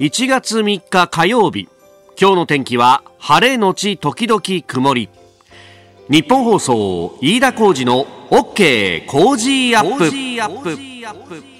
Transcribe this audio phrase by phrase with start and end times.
[0.00, 1.68] 1月3日火曜日。
[2.18, 5.10] 今日の天気は晴れのち時々曇り。
[6.08, 11.59] ニッポン放送飯田浩司の OK Cozy up。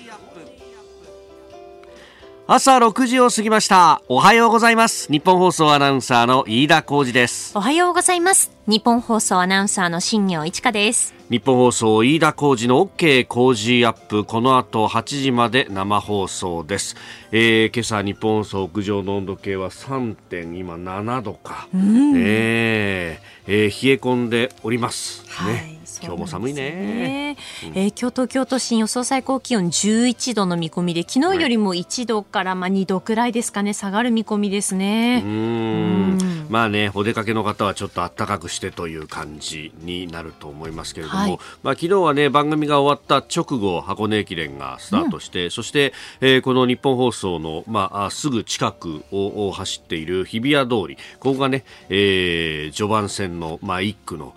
[2.52, 4.02] 朝6時を過ぎました。
[4.08, 5.06] おはようございます。
[5.06, 7.56] ニッポン放送アナウンサーの飯田浩司です。
[7.56, 8.51] おはようございます。
[8.67, 11.15] ニッポン放送アナウンサーの新行市佳です。
[11.31, 14.24] ニッポン放送飯田浩司の OK Cozy up。
[14.24, 16.97] この後8時まで生放送です、
[17.30, 20.16] えー、今朝日本放送屋上の温度計は 3.
[20.16, 20.56] 点。
[20.56, 23.20] 今7度か、うん、え。
[23.47, 26.71] ー、えー、冷え込んでおります、はい、ね今日も寒いね。
[26.71, 35.23] ね、うん、えー、京都京都市予想最高気温11度の見込みで昨日よりも1度からまあ2度くらいですかね下がる見込みですね。
[35.25, 36.19] うん。
[36.51, 54.35] まあねお出かけの方はちょっと暖かくしてという感じになると思いますけれども、はい、まあ昨日はね番組が終わった直後箱根駅伝がスタートして、うん、そして、えー、この日本放送のまあすぐ近くを走っている日比谷通りここがね、えー、序盤戦のまあ1区の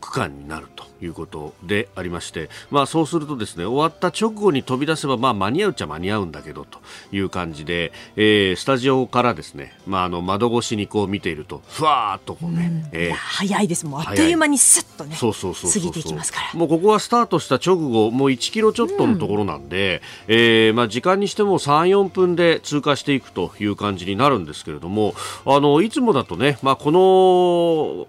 [0.00, 6.78] 区間になるということでありまして、まあ、そうするとですね終わった直後に飛び出せば、まあ、間に合うっちゃ間に合うんだけどと
[7.12, 16.58] いう感じで、えー、スタジオからですね、まあ、あの窓越しにこう見ているとふわーっとこうね、うん、えー、早いですもうあっという間にすっとねそうそうそう過ぎていきますから。
[16.58, 26.90] もうここはスタートした直後もう1キロちょっとのところなんで、うん、えー、まあ、時間にしても3、4分で通過していくという感じになるんですけれどもあのいつもだとね、まあ、こ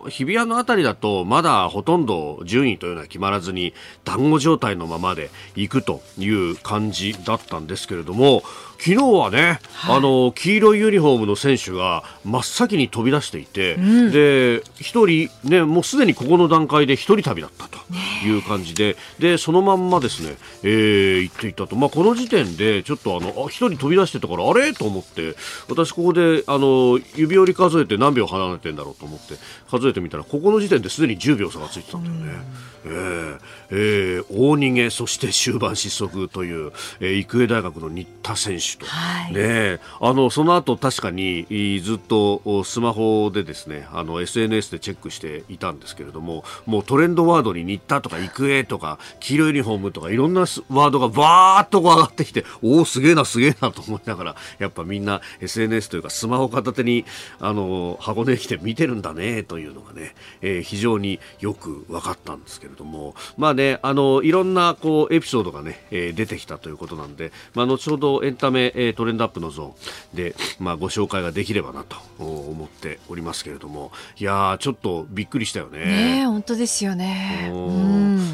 [0.04, 8.44] の日比谷のあたりだとまだほとんど順位というのは決まらずに団子状態のままで行くという感じだったんですけれども
[8.80, 17.80] 昨日はね、はい、あの黄色いユニフォームの選手が真っ先に飛び出していて、うん、で1人、ね、もうすでにここの段階で1人旅だったと
[18.26, 24.74] いう感じで、でそのまんまですね、えー、行っていたと、まあ、この時点でちょっとあのあ1人飛び出してたからあれ？
[24.74, 25.36] と思って
[25.70, 29.36] 私、ここであの指折り数えて何秒離れてんだろうと思って
[29.70, 32.46] 数えてみたらここの時点ですでに10秒差がついてたんだよね。
[32.86, 33.40] えー
[33.70, 41.46] えー、大逃げそして終盤失速という、えー、育英大学の新田選手手と、はい、ね、あのその後確かに
[41.82, 57.06] ずっとスマホでですねあの SNS でチェックしていたんですけれどももうトレンドワードに新田とか育英とか黄色いユニフォームとかいろんなワードがバーっと上がってきておおすげえなすげえなと思いながらやっぱみんな SNS というかスマホ片手に
[57.40, 73.92] あの箱根駅伝見てるんだねというのがね、えー、非常によく分かったんですけれどもまあねあのいろんなこうエピソードがね、えー、出てきたということなんで、まあ、後ほどエンタメめ、えー、トレンドアップのゾーンで、まあ、ご紹介ができればなと思っておりますけれども。
[74.18, 75.86] いやちょっとびっくりしたよね。
[76.20, 77.52] ね本当ですよね、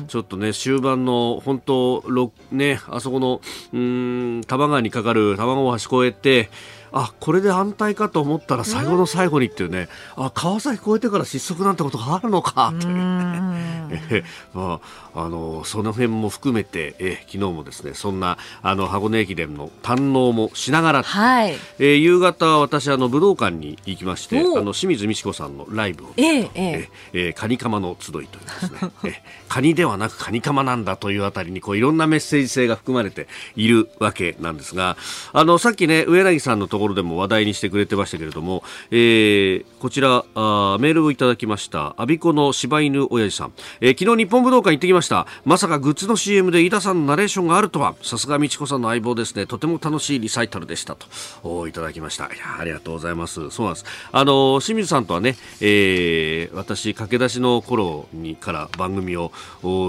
[0.08, 2.04] ちょっとね終盤の本当
[2.52, 3.42] ねあそこの
[3.74, 6.50] うん多摩川にかかる多摩川橋越えて
[6.94, 14.24] あこれで安泰かと思ったら最後の最後にっていうね、あ川崎越えてから失速なんてことがあるのかというね、
[14.54, 14.80] ま
[15.14, 27.30] あ、あのその辺も含めて、え昨日もですねそんなあの箱根駅伝の堪能もしながら、はい、え夕方私あの武道館に行きましてあの清水美智子さんのライブを、えー、ええ。
[27.30, 28.30] ー、カニカマの集いというで
[28.68, 34.98] すね、えカニではなくカニカマなんだというあたりにこういろんなメッセージ性が含まれているわけなんですが
[35.31, 45.26] あのさっきね上柳さんのところころでも話題にしてくれてましたけれども、えー、こちらあメールをいただきましたアビコの柴犬親父さん、えー、昨日日本武道館行ってきました。
[45.46, 47.96] まさかグッズの CM で飯田さんのナレーションがあるとは。
[48.02, 49.46] さすが美智子さんの相棒ですね。
[49.46, 50.96] とても楽しいリサイタルでした。
[50.96, 51.08] と
[51.44, 52.26] おいただきました。
[52.26, 53.50] いやありがとうございます。
[53.50, 53.86] そうなんです。
[54.12, 59.32] あの清水さんとはね、えー、私駆け出しの頃にから番組を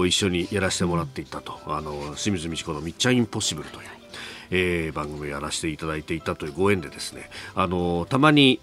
[0.05, 1.59] 一緒にやらせてもらっていたと。
[1.65, 4.04] あの清水美智子の「みっちゃインポッシブル」という。
[4.51, 8.59] えー、番組をやらせていただいていたというご縁でですね、あのたまに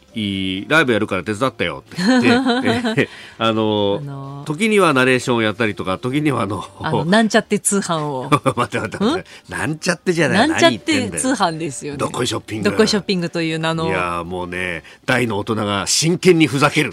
[0.69, 2.29] ライブやるから手伝ったよって言って、
[3.03, 8.31] えー、あの、あのー、時にはナレーションをやったりとか時にはあのあのなんちゃって通販を。
[8.57, 11.99] 待って待って待ってなんちゃってじゃないなんちゃって通販ですよね。
[11.99, 12.71] どこいショッピング。
[12.71, 13.89] どこいショッピングという名の。
[13.89, 16.93] いやもうね大の大人が真剣にふざける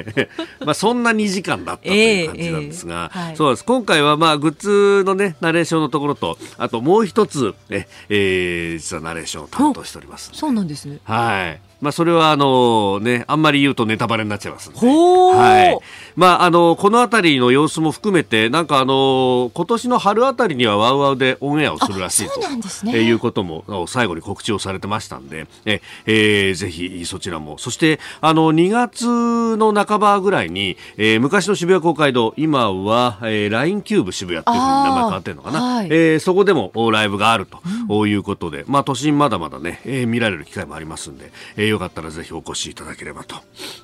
[0.64, 3.64] まあそんな2時間だったという感じなんですが、えーえーはい、そうです。
[3.64, 7.86] 今回はまあグッズのねナレーションのところとあともう一つえ
[8.20, 10.98] えー、実はナレーションを担当しておりますそうなんですね。
[11.04, 15.78] はいまあ、それはあのね、あんまり言うとネタバレになっちゃいますはい。
[16.16, 22.40] まあ、あの、この辺りの様子も含めて、なんかあの、今年の春あたりにはワウワウでオンエアをするらしいと、
[22.86, 27.56] ね、えいうことも最後に告知をされてましたんで、え、えー、ぜひそちらも。
[27.58, 35.62] そして、あの、2月の半ばぐらいに、えー、昔の渋谷公会堂、今は、えー、ラインキューブ渋谷っていうふうに名前変わってるのかな。
[35.62, 37.46] はい、えー、そこでもライブがある
[37.88, 43.36] ということで、まあ、都心まだまだね、えー、見られる機会もありますんで、えー、よかったらぜひお越しいただければと、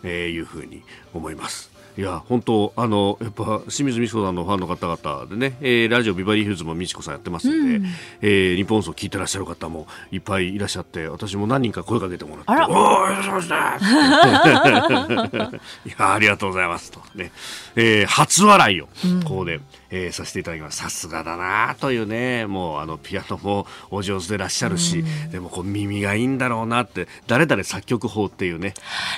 [0.03, 0.83] えー、いうふうに
[1.15, 1.77] 思います。
[1.99, 7.87] いや本当あのやっぱ清水美智子さんのファンの方々でね、えー、ラジオビバリーヒルズも美智子さんやってますんで、うん、
[8.21, 13.55] えー、日本放送聞いてらっしゃる方もいっぱいいらっしゃって私も何人か声かけてもらって「おおよろしく
[15.89, 17.00] いやありがとうございますと。
[17.15, 17.32] ね、
[17.77, 18.89] えー、初笑いを
[19.25, 19.62] ここで、うん、
[20.04, 20.76] えー、させていただきます。
[20.76, 28.75] さすがだなというねもうあのピアノもお上手でらっしゃるし、うん、でもこう耳がいいんだろうなって誰々作曲法っていうね。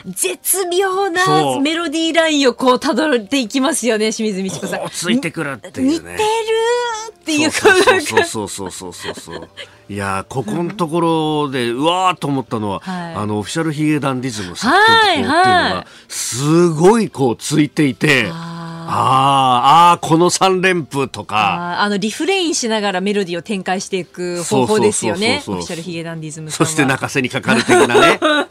[0.06, 4.88] 絶妙なメロディーラインをこうこう辿っていきますよね清水美智子さん。
[4.90, 5.92] ついてくるっていうね。
[5.94, 6.18] 似てる
[7.14, 9.48] っていうそうそうそうそうそうそう
[9.88, 18.30] いやここのところで、うわーと思ったのは、はい、あのオフィシャルヒゲダンディズムの作曲法っていうのが、すごいこうついていて。
[18.90, 21.82] ああ、この三連符とか。
[21.82, 25.42] あの、リフレインしながらメロディーを展開していく方法ですよね。
[25.46, 28.18] オフィシャルヒゲダンディズムそして泣かせにかかる的なね。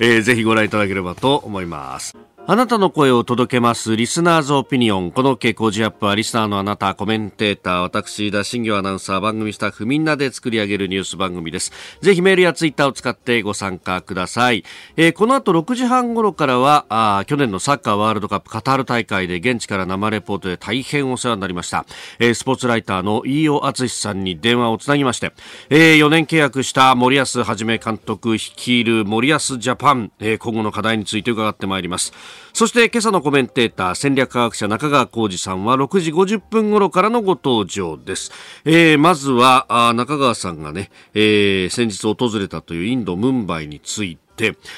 [0.00, 2.14] えー、ぜひご覧いただければと思います。
[2.48, 3.96] あなたの声を届けます。
[3.96, 5.10] リスナーズオピニオン。
[5.10, 11.72] この傾向ジアップは、リスナーのあなた、コメンテーター、私、田新業アナウンサー、番組スタッフ、みんなで作り上げるニュース番組です。
[12.02, 14.62] ぜひメールやツイッターを使ってご参加ください。
[14.96, 21.84] えー、この後6時半頃からは、あ去年のサッカーワールドカップカタール大会で現地から生レポートで大変お世話になりました。
[22.20, 25.32] えー、スポーツライターの飯尾敦さんに電話をつなぎまして、
[25.68, 32.35] えー、4年契約した森保一監督率いる森保ジャパン、えー、今後の課題について伺ってまいります。
[32.52, 38.32] そして今朝のコメンテーター戦略科学者中川浩二さんは6時50分頃からのご登場です、
[38.64, 44.26] えー、まずは中川さんがね、えー、先日訪れたというインドムンバイについて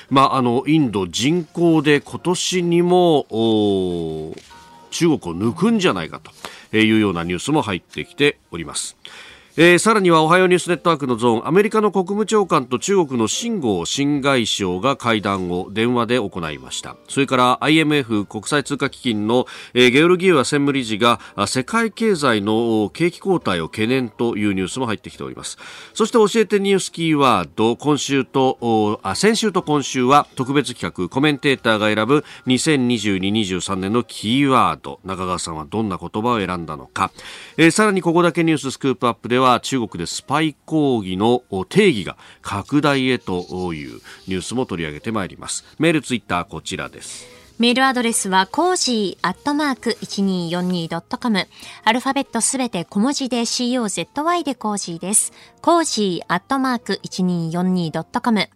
[0.09, 3.27] まあ、あのインド人口で今年にも
[4.91, 6.21] 中国を抜くんじゃないか
[6.71, 8.97] というようなニュースも入ってきております。
[9.61, 16.95] えー、さらにはおはようニュースネットワークのゾーンアメリカの国務長官と中国の秦剛新外相が会談を電話で行いました。
[17.09, 21.19] それから IMF 国際通貨基金の、えー、ゲオルギエワ専務理事が
[21.49, 25.59] 世界経済の景気後退を懸念というニュースも入ってきております。
[25.93, 35.01] そして教えてニュースキーワード今週とあ先週と今週は特別企画コメンテーターが選ぶ2022-23年のキーワード。
[35.05, 37.11] 中川さんはどんな言葉を選んだのか、
[37.57, 51.49] えー、さらにここだけニューススクープアップではは中国でスパイ講義の定義が拡大へというニュースも取り上げてまいりますメールツイッターこちらですメールアドレスは、 cozy アットマーク 1242.com。
[51.83, 55.33] アルファベットすべて小文字で COZY で cozy です。
[55.61, 58.43] cozy アットマーク 1242.com。
[58.43, 58.49] フ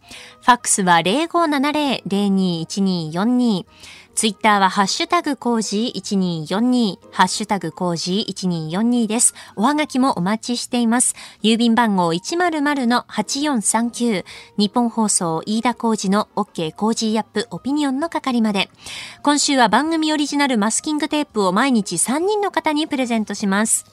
[0.46, 3.66] ァックスは0570-021242。
[4.14, 9.32] ツイッターはハッシュタグ cozy1242、ハッシュタグ cozy1242です。
[9.56, 11.14] おはがきもお待ちしています。
[11.42, 14.24] 郵便番号100-8439、
[14.58, 18.68] 日本放送飯田コージの OK コージアップオピニオンの係まで。
[19.22, 23.86] 今週は番組オリジナルマスキングテープを毎日3人の方にプレゼントします。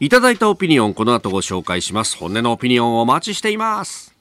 [0.00, 2.18] いただいたオピニオン、この後ご紹介します。
[2.18, 4.15] 本音のオピニオンをお待ちしています。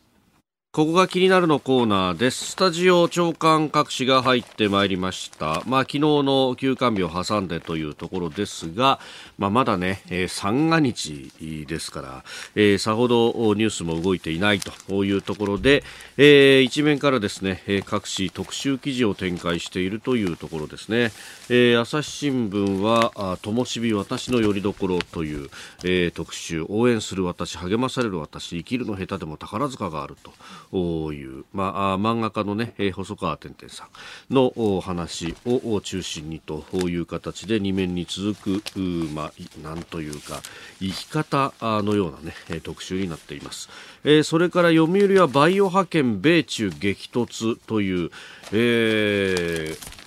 [0.75, 2.47] ここが気になるのコーナーです。
[2.47, 5.63] スタジオ長官各紙が入ってまいりました。
[5.65, 8.99] まあ昨日の休館日を挟んでというところですが、
[9.37, 11.31] まあまだね、えー、三が日
[11.65, 12.23] ですから、
[12.55, 15.85] えー、さほどニュースも動いていないというところで、
[16.17, 21.13] えー、一面からですね、各紙特集記事を展開しているというところですね。
[21.47, 25.49] えー、朝日新聞は、ともしび私の拠り所という、
[25.85, 30.33] えー、特集、応援する私、励まされる私、生きるの下手でも宝塚があると。
[30.71, 33.87] いう、まあ、漫画家のね、細川てんてんさ
[34.31, 38.79] んの話を中心にという形で2面に続く、
[39.13, 40.41] まあ、なんというか
[40.79, 43.69] 生き方のようなね特集になっています。
[44.03, 48.11] えー、それから読売はバイオ派遣米中激突という、
[48.51, 50.04] えー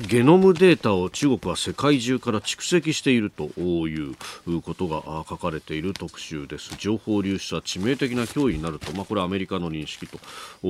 [0.00, 4.16] ゲノムデータを中国は世界中から蓄積しているという
[4.60, 6.74] ことが書かれている特集です。
[6.78, 10.18] 情報流出は致命的な脅威になると、まあ、これはアメリカの認識と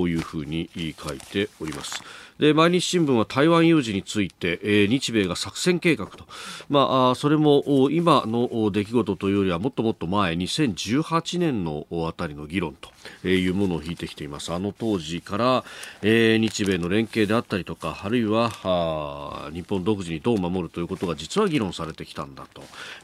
[0.06, 0.68] いうふうに
[1.02, 2.02] 書いております。
[2.38, 6.24] で毎日新聞は台湾有事について、えー、日米が作戦計画と、
[6.68, 12.76] まあ、それも今の出来事というよりはもっともっと前2018年のあたりの議論
[13.22, 15.64] というものを引いてきていますあの当時から、
[16.02, 22.46] えー、日米の連携であったりとかあるいは日本独自にどう守るということが実は議論されてきたんだ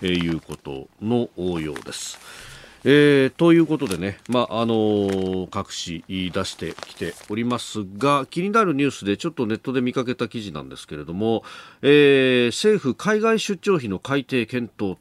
[0.00, 1.28] ということの
[1.60, 2.49] ようです。
[2.82, 11.42] えー、ということでね、まああのー、各紙出してきておりますが気になるニュースでちょっとネットで見かけた記事なんですけれども、
[11.82, 14.96] えー、政府海外出張費の改定検討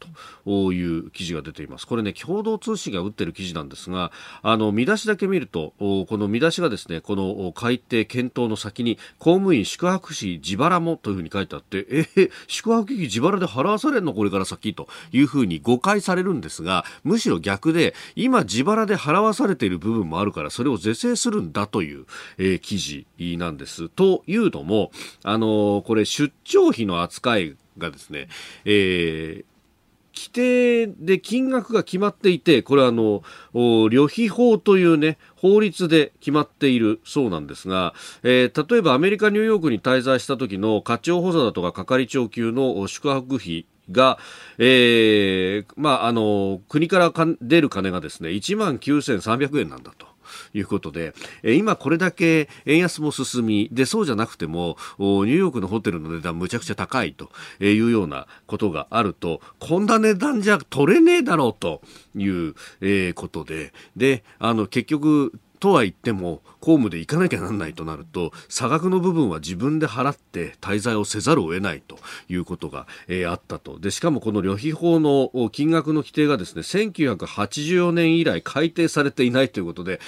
[0.45, 1.87] という記事が出ています。
[1.87, 22.05] これね共同通信が打ってる記事なんですがあの見出しだけ見るとこの見出しがですねこの改定検討の先に公務員宿泊費自腹もというふうに書いてあってえー、宿泊費自腹で払わされるのこれから先というふうに誤解されるんですがむしろ逆で今自腹で払わされている部分もあるからそれを是正するんだという、
[22.37, 23.05] えー、記事
[23.37, 23.89] なんです。
[23.89, 24.91] というのも、
[25.23, 28.27] あのー、これ出張費の扱いがですね、
[28.65, 29.45] えー、
[30.13, 33.23] 規定で金額が決まっていて、これはあの、
[33.53, 44.19] 旅費法というね、法律で決まっているそうなんですが、えー、例えばアメリカ、ニューヨークに滞在した時の課長補佐だとか係長級の宿泊費が、
[44.57, 50.07] えー、まあ、あの、国から出る金がですね、1万9300円なんだと。
[50.53, 61.81] いうことで、え今これだけ円安も進み、で、そうじゃなくても、ニューヨークのホテルの値段むちゃくちゃ高いというようなことがあると、こんな値段じゃ取れねえだろうと
[62.15, 71.97] いう、えことで、で、あの、結局、とは言っても公務で行かなきゃなんないとなると差額の部分は自分で払って滞在をせざるを得ないと
[72.27, 73.79] いうことが、えー、あったと。
[73.79, 79.99] でしかもこの旅費法の金額の規定がですね1984年以来改定されていないということで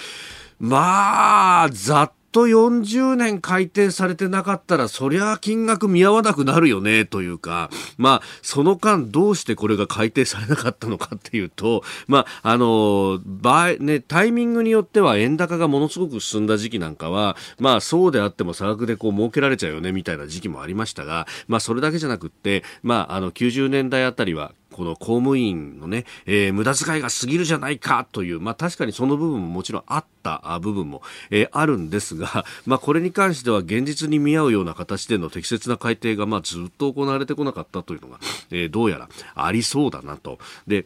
[0.59, 40.39] まあざっと40年改定されてなかったら、そりゃ金額見合わなくなるよね、というか、まあ、その間どうしてこれが改定されなかったのかっていうと、まあ、あの、場合、ね、タイミングによっては円高がものすごく進んだ時期なんかは、まあ、そうであっても差額でこう儲けられちゃうよね、みたいな時期もありましたが、まあ、それだけじゃなくって、まあ、あの、90年代あたりは、この公務員のね、えー、無駄遣いが過ぎるじゃないかという、まあ確かにその部分ももちろんあった部分も、えー、あるんですが、 まあこれに関しては現実に見合うような形での適切な改定がまあずっと行われてこなかったというのが、えー、どうやらありそうだなと。
[40.67, 40.85] で、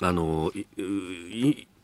[0.00, 0.52] あの、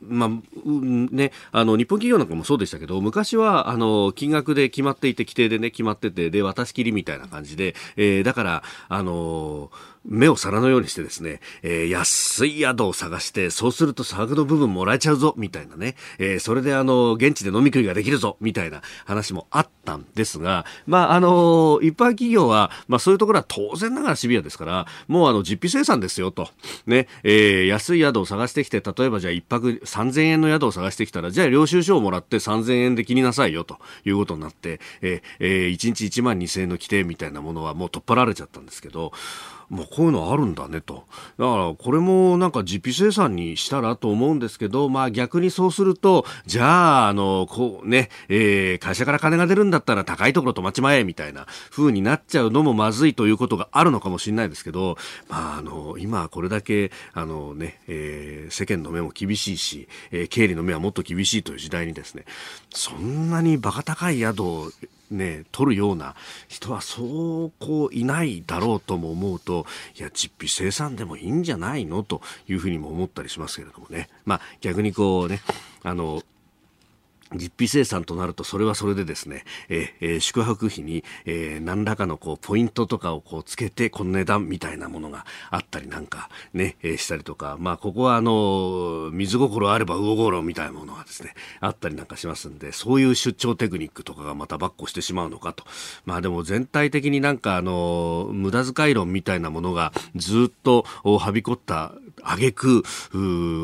[0.02, 0.30] まあ、
[0.66, 9.70] ね、あの、日本企業なんかもそうでしたけど、昔は、あの、金額で決まっていて、規定でね、決まってて、で、渡し切りみたいな感じで、えー、だから、あの
[10.04, 26.48] 目を皿のようにしてですね、えー、安い宿を探して、そうすると差額の部分もらえちゃうぞ、みたいなね、えー、それであの、現地で飲み食いができるぞ、みたいな話もあったんですが、まあ、あの一般企業は、まあ、そういうところは当然ながらシビアですから、もうあの、実費生産ですよ、と。
[26.86, 33.78] ね、えー、安い宿を探してきて、例えばじゃあ一泊3000円の宿を探してきたら、じゃあ領収書をもらって3000円で切りなさいよ、と。
[34.04, 39.12] いうことになって、えー、えー、1日1万2000円の規定みたいなものはもう取っ払われちゃったんですけど、
[39.68, 41.04] もうこういうのあるんだねと。
[41.38, 54.96] だからこれもなんか実費生産にしたらと思うんですけど、まあ逆にそうすると、じゃあ、あの、こうね、えー、会社から金が出るんだったら高いところ泊まちまえみたいな風になっちゃうのもまずいということがあるのかもしれないですけど、
[55.28, 62.24] まああの、今これだけ、あのね、えー、世間の目も厳しいし、えー、経理の目はもっと厳しいという時代にですね、
[62.70, 64.70] そんなにバカ高い宿を
[65.12, 66.14] ね、取るような
[66.48, 69.66] 人はそうこういないだろうとも思うと、
[69.96, 72.02] いや、実費生産でもいいんじゃないの？
[72.02, 74.08] というふうにも思ったりしますけれどもね。
[74.24, 75.40] まあ逆にこうね、
[75.82, 76.22] あの、
[77.34, 95.64] 実費生産となるとそれはそれでですね、えー、宿泊費に、えー、何らかのこうポイントとかをこうつけてこの値段みたいなものがあったりなんかね、えー、したりとか、まあここはあの、水心あれば魚心みたいなものがですね、あったりなんかしますんで、そういう出張テクニックとかがまたばっこしてしまうのかと。
[96.04, 102.82] まあでも全体的になんかあの、無駄遣い論みたいなものがずっとはびこった挙句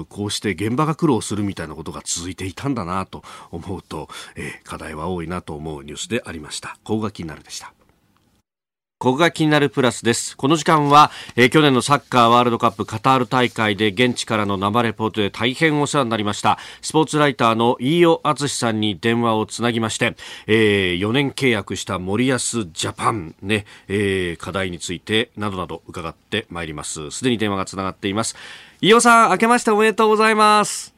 [0.09, 6.78] こうして現場が苦労するみたいなことが続いていたんだなと思うと、えー、課題は多いなと思うニュースでありました。
[6.85, 7.77] ここが気になるでした。
[8.99, 10.37] ここが気になるプラスです。
[10.37, 16.59] この時間は、えー、去年のサッカーワールドカップカタール大会で現地からの生レポートで大変お世話になりました。
[16.83, 20.17] スポーツライターの飯尾敦さんに電話をつなぎまして、
[20.49, 27.12] えー、4年契約した森保ジャパンね、えー、課題についてなどなど伺ってまいります。
[27.12, 28.35] すでに電話がつながっています。
[28.81, 30.98] 飯尾さん、明けましておめでとうございます。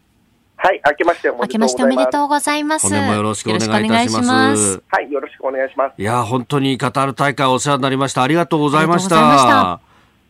[0.63, 1.59] はい、明けましておめでとうございます。
[1.59, 2.83] 明けましておめでとうございます。
[2.83, 4.83] 本年もよろしくお願いいたします。
[4.89, 5.95] はい、よろしくお願いします。
[5.97, 8.23] いや、本当にカタール大会お世話になりました。
[8.23, 9.81] ありがとうございました。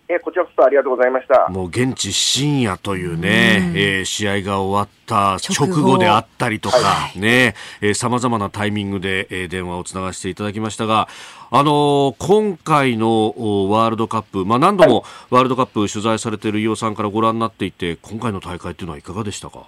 [0.09, 1.49] えこちらこそありがとうございました。
[1.51, 11.09] もう現地深夜というね、うえー、試合が終わった直後であったりとか、はい、ね、えー、様々なタイミングで、えー、電話をつながせていただきましたが、
[11.51, 13.35] あのー、今回の
[13.71, 19.67] ワールドカップ、まあ何度もワールドカップ取材されている飯尾さんからご覧になっていて、今回の大会っていうのはいかがでしたか？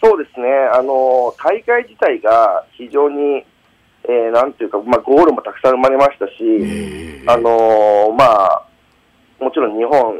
[0.00, 3.44] そうですね、あの大会自体が非常に
[4.08, 6.32] えー、なんていうか、まあ、ゴールもたくさん生まれましたし、
[7.26, 8.64] あのー、まあ、
[9.38, 10.16] もちろん日本、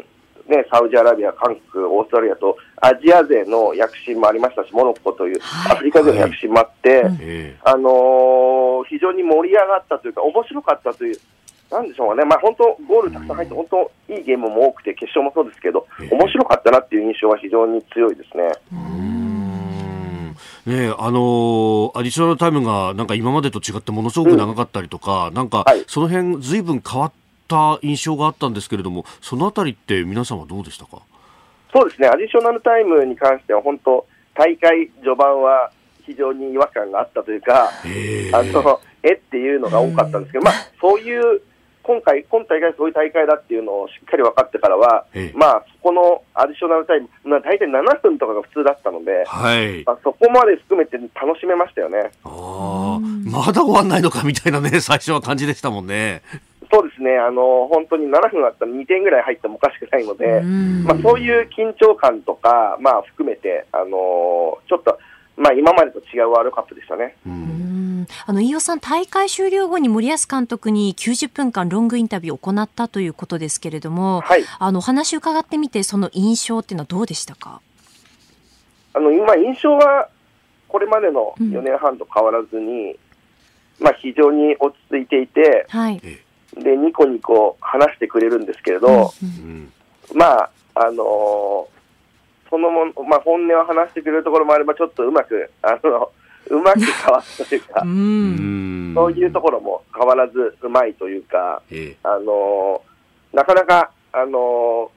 [0.47, 11.19] ね、サウジアラビア、韓国、オーストラリアとアジア勢の躍進もありましたし、モロッコというアフリカ勢の躍進もあって、はい、あのー、非常に盛り上がったというか、面白かったという、
[11.71, 18.53] なんでしょうかね、まあ、本当、ゴールたくさん入って、本当、いいゲームも多くて、決勝もそうですけど、面白かったなっていう印象は非常に強いですね。
[20.69, 27.13] ねあのー、アディショナルタイムがなんか今までと違ってものすごく長かったりとか、うん、なんかその辺ずいぶん変わっ
[27.49, 31.01] た印象があったんですけれども、そのあたりって皆さんはどうでしたか？
[31.73, 35.71] そうですね、アディショナルタイムに関しては本当、大会序盤は
[36.07, 41.41] 非常に違和感があったというか、あのえっていうのが多かったんですけど、まあ、そういう
[41.89, 49.85] 今回、今大会そういう大会だっていうのをしっかり分かってからは、まあ、そこのアディショナルタイム、まあ、大体7分とかが普通だったので、はい。
[49.85, 52.11] まあ、そこまで含めて楽しめましたよね。
[52.25, 56.21] あまだ終わんないのかみたいなね、 最初は感じでしたもんね。
[56.71, 60.43] そうですね、あの本当に7分あったら2点ぐらい入ってもおかしくないので、
[60.85, 64.99] まあ、そういう緊張感とか、まあ、含めて、あのちょっと、
[65.39, 67.17] まあ、今までと違うワールドカップでしたね。
[67.25, 68.07] うん。
[68.27, 77.61] あの飯尾さん、大会終了後に森保監督に90分間ロングインタビューを行ったということですけれども、はい、あの話を伺ってみて、その印象っていうのはどうでしたか？
[78.95, 80.09] あの今、印象は
[80.67, 82.97] これまでの4年半と変わらずに、うん、
[83.79, 89.73] まあ、非常に落ち着いていて、はい、でニコニコ話してくれるんですけれど、うん、
[90.15, 91.78] まああのー
[92.51, 96.11] そのも、まあ、本音を話してくれるところもあれば、ちょっとうまく、あの、
[96.51, 101.63] うまく変わったというか、 そういうところも変わらずうまいというか、
[102.03, 102.83] あの
[103.33, 104.91] なかなか、あの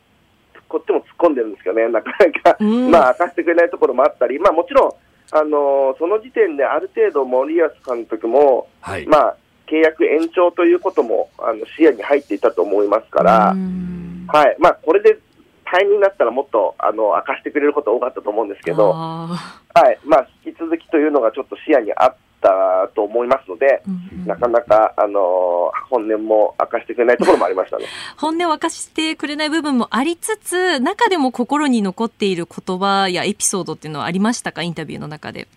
[0.68, 4.92] こっちも突っ込んでるんですけどね、なかなか、まあ、明かしてくれないところもあったり、まあ、もちろん、
[5.34, 9.36] あのその時点である程度、森保監督も、はい、まあ、
[9.68, 13.56] 契約延長ということもあの視野に入っていたと思いますから、
[14.28, 14.56] はい。
[14.60, 15.18] まあ、これで
[15.72, 19.40] 退任になったらもっとあの明かしてくれること多かったと思うんですけど、は
[19.74, 20.00] い。
[20.06, 27.86] まあ、引き続きというのがちょっと視野にあったと思いますので、うん、なかなかあの本音も明かしてくれないところもありましたね。
[28.20, 35.48] 本音を明かしてくれない部分もありつつ、中でも心に残っている言葉やエピソードっていうのはありましたか、インタビューの中で。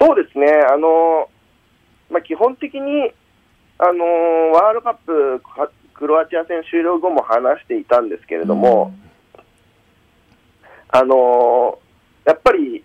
[0.00, 1.28] そうですね、あの
[2.10, 3.12] まあ、基本的に
[3.78, 4.04] あの
[4.52, 5.42] ワールドカップ
[6.02, 8.92] クロアチア戦終了後も話していたんですけれども、
[9.34, 9.40] うん、
[10.88, 11.78] あの
[12.24, 12.82] やっぱり、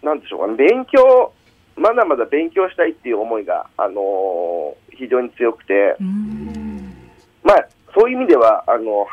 [0.00, 1.32] なんでしょうかね、勉強、
[1.74, 6.94] まだまだ勉強したいっていう思いが、あの非常に強くて、うん、
[7.42, 7.66] まあ、
[7.98, 9.08] そういう意味では、あの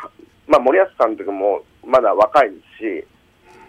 [0.46, 3.06] まあ、森保監督もまだ若いですし、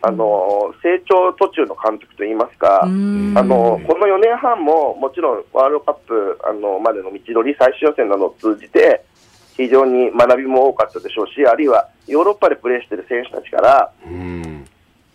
[0.04, 9.06] あの成長途中の監督といいますか、あのこの4年半ももちろんワールドカップあのまでの道のり、最終予選などを通じて、
[9.62, 13.92] 非常に学びも多かったでしょうし、あるいはヨーロッパでプレーしている選手たちから、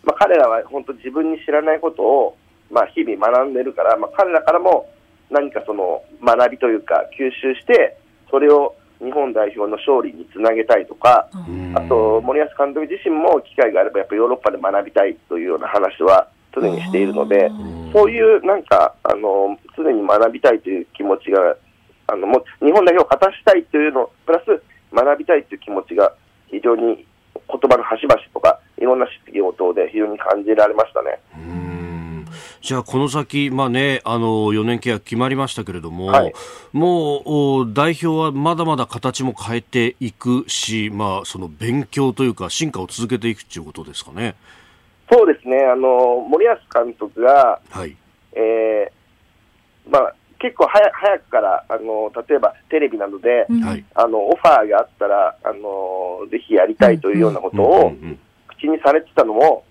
[0.03, 2.37] まあ、彼らは本当自分に知らないことを、
[2.71, 4.89] まあ、日々学んでるから、まあ、彼らからも
[5.29, 7.97] 何かその学びというか吸収して、
[8.31, 11.29] それを日本代表の勝利につなげたいとか、
[11.75, 17.51] あと森保監督自身も機会があればやっぱヨーロッパで学びたいというような話は常にしているので、
[17.93, 21.55] そういうなんかあの常に学びたいという気持ちが
[22.07, 24.61] あのも日本代表を勝たしたいというのプラス
[24.93, 26.13] 学びたいという気持ちが
[26.47, 31.19] 非常に言葉の端々とかいろんな質疑応答で非常に感じられましたね。
[32.61, 36.33] じゃあ、この先、まあね、あの4年契約決まりましたけれども、はい、
[36.73, 44.35] もう代表はまだまだ形も変えていくし、まあ、その勉強というか、進化を続けていくということですかね。
[45.09, 47.95] そうですね、あの森保監督が、はい
[48.33, 53.63] えーまあ、結構早早くからあの例えばテレビなどで、うん、
[53.95, 57.91] あのオファーがあったらあのぜひやりたいというようなことを
[58.47, 59.63] 口にされてたのも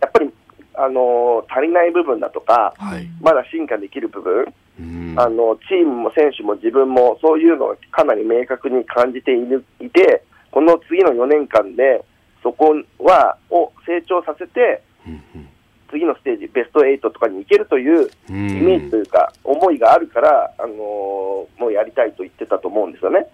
[0.00, 0.30] やっぱり
[0.74, 12.04] あの足りない部分だとか、はい、まだ進化できる部分、うん、あのチームも選手も自分もそういうのをかなり明確に感じていてこの次の4年間で
[12.42, 15.48] そこはを成長させて、うんうん
[15.94, 23.28] 次のステージ、ベスト8とかに行けるというイメージというか、思いがあるから、あのー、もうやりたいと言ってたと思うんですよね。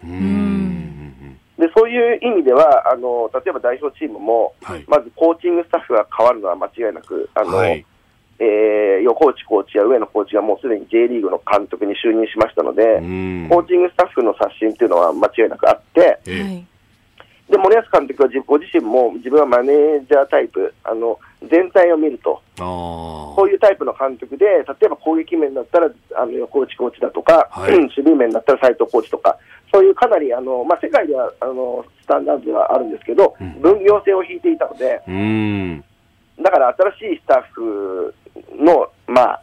[1.59, 4.85] でそういう意味ではあの、例えば代表チームも、はい。
[4.89, 7.85] まずコーチングスタッフが変わるのは間違いなく、あのはい。
[8.39, 13.47] えー横内コーチや上野コーチがもうすでに J リーグの監督に就任しましたので、うん。
[13.51, 16.19] コーチングスタッフの刷新というのは間違いなくあって。
[17.51, 22.43] で森保監督は自ご自身も自分はマネージャータイプ、あの全体を見ると。
[22.57, 27.79] こういうタイプの監督で、例えば攻撃面だったらあの横内コーチだとか、はい。
[27.79, 29.39] 守備面だったら斉藤コーチとか、
[29.73, 33.61] そういうかなりあの、まあ、世界ではあのスタンダードではあるんですけど、うん。
[33.61, 35.85] 分業制を引いていたので、うん。
[36.43, 38.15] だから新しいスタッフ
[38.59, 39.43] の、まあ、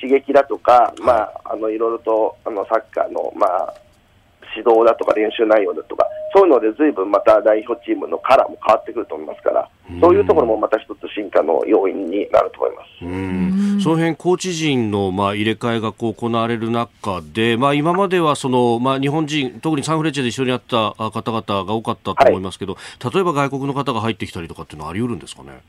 [0.00, 3.74] 刺激だとか、まあ、あのいろいろとあのサッカーの、まあ、
[4.56, 9.68] 指導だとか練習内容だとか、そういうので随分また代表チームのカラーも変わってくると思いますから、
[10.00, 13.04] そういうところもまた一つ進化の要因になると思います。
[13.04, 22.76] うんその辺コーチ陣のまあ入れ替えがこう行われる中で、まあ、今まではその、まあ、日本人、特にサンフレッチェで一緒にやったあ方々が多かったと思いますけど、
[23.12, 25.60] 例えば外国の方が入ってきたりとかっていうのはあり得るんですかね？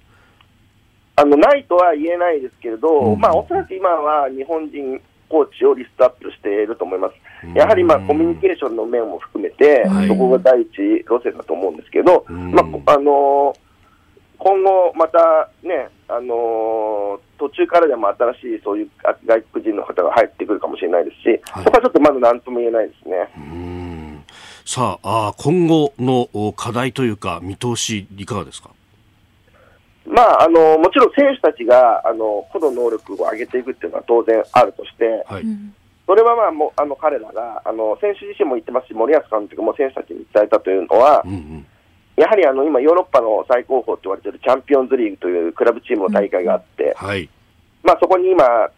[1.16, 7.17] あのないとは言えないですけれど、うんまあ、おそらく今は日本人コーチをリストアップしていると思いますうん。
[7.56, 10.68] やはりまあコミュニケーションの面も含めて、はいそこが第一
[11.08, 13.58] 路線だと思うんですけど、うんまああのー
[14.40, 23.30] 今後またね、あのー途中からでも新しいそういうあ外国人の方が入ってくるかもしれないですし、はいそこはちょっとまだ何とも言えないですね。
[23.38, 24.24] うん
[24.66, 28.70] さああ今後のお課題というか見通しいかがですか？
[30.06, 35.44] まあ、あのもちろん選手たちがあの個の能力を上げていくっていうのは当然あるとして、はい。
[36.08, 41.66] うんそれはまあもうあの彼らがあの選手自身も言ってますし、森保監督も選手たちに伝えたというのはう、んうん。
[42.16, 47.30] やはりあの今、ヨーロッパの最高峰と言われているチャンピオンズリーグというクラブチームの大会があって、はい。
[47.84, 48.70] まあ、そこに今、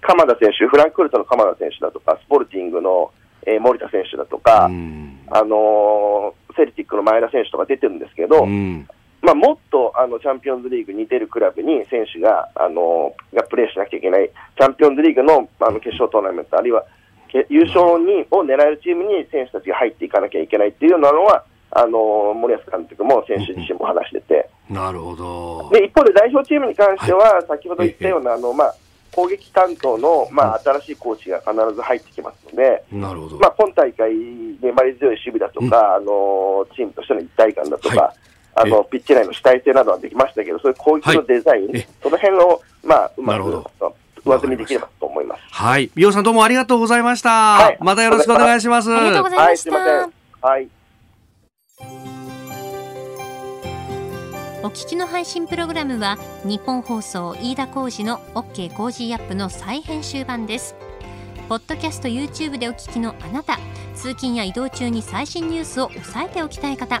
[0.00, 3.12] 鎌田選手、フランクフルトの鎌田選手だとか、スポルティングの、
[3.46, 5.20] えー森田選手だとか、うん。
[5.30, 8.88] あのーセルティックの前田選手とか出てるんですけど、うん
[9.26, 16.84] まあ、もっとあのチャンピオンズリーグに出るクラブに選手が、あのがプレーしなきゃいけない、チャンピオンズリーグのあの決勝トーナメント、あるいは
[17.26, 25.70] け優勝にを狙えるチームに選手たちが入っていかなきゃいけないっていうようなのは、あの森保監督も選手自身も話してて、なるほど。
[25.72, 28.74] で一方で代表チームに関しては、先ほど言ったような、あのまあ、
[29.10, 33.38] 攻撃担当の、まあ、新しいコーチが必ず入ってきますので、なるほど。
[33.38, 34.14] まあ、今大会、
[34.60, 38.25] 粘り強い守備だとか、あのチームとしての一体感だとか、はい
[38.56, 43.70] あのピッチ内の主体性などはできましたけど、そういう攻撃のデザイン、はいえその辺を、まあ、うまなるほど
[44.26, 45.42] く上積みできればと思います。
[45.50, 45.90] はい。
[45.94, 47.30] 美容さんどうもありがとうございました。
[47.30, 48.92] はいまたよろしくお願いします。
[48.92, 49.62] ありがとうございはい、ました。
[49.62, 50.12] すいません。
[50.40, 50.68] はい。
[54.62, 60.74] お聞きの配信プログラムは日本放送飯田浩司の OK コージーアップの再編集版です
[61.48, 63.58] ポッドキャスト YouTube でお聞きのあなた
[63.94, 67.00] 通勤や移動中に最新ニュースを押さえておきたい方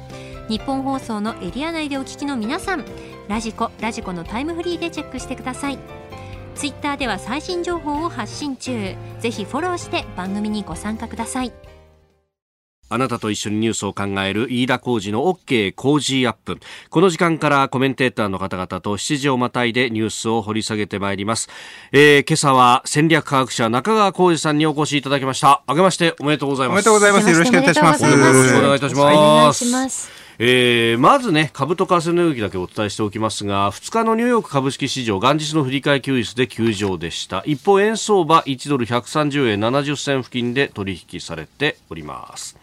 [0.49, 2.85] 日本放送のエリア内でお聞きの皆さん
[3.27, 5.79] ラジコラジコのタイムフリーでチェックしてください
[6.55, 11.53] ツイッターでは最新情報を発信中ぜひフォローして番組にご参加ください
[12.93, 16.59] あなたと一緒にニュースを考える飯田浩二の OK 工事アップ。
[16.89, 21.47] この時間からコメンテーターの方々と7時をまたいでニュースを掘り下げてまいります。
[21.93, 25.63] えー、今朝は戦略科学者中川浩二さんにお越しいただきました。
[25.65, 26.73] あけましておめでとうございます。
[26.73, 27.29] おめでとうございます。
[27.29, 28.03] よろしくお願いいたします。
[28.03, 30.11] おめでとうございますよろしくお願いいたします。
[30.41, 37.43] ますえーまずね、株と為替の動きだけお伝えしておきますが、2日のニューヨーク株式市場、元日の振り替え休日で休場でした。
[37.45, 42.57] 一方、円相場1ドル130円70銭付近で取引されております。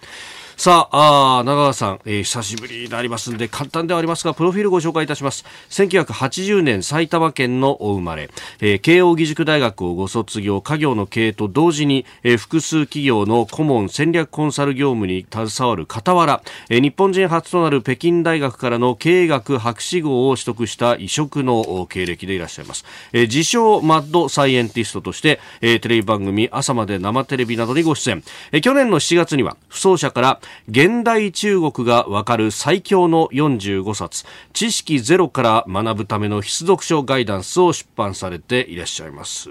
[0.61, 5.44] さあ、あー中川さん、えー久しぶりになりますんで、簡単ではありますが、プロフィールご紹介いたします。
[5.71, 8.29] 1980年埼玉県のお生まれ、
[8.61, 22.85] えー慶応義塾大学をご卒業、家業の経営と同時に、えー複数企業の顧問戦略コンサル業務に携わる傍ら、えー日本人初となる北京大学からの経営学博士号を取得した異色の経歴でいらっしゃいます。
[23.12, 28.25] えー自称マッドサイエンティストとして、えーテレビ番組朝まで生テレビなどにご出演。
[28.51, 39.51] えー去年の7月には、不走者から現代中国がわかる最強の45冊、知識ゼロから学ぶための必読書ガイダンスを出版されていらっしゃいます。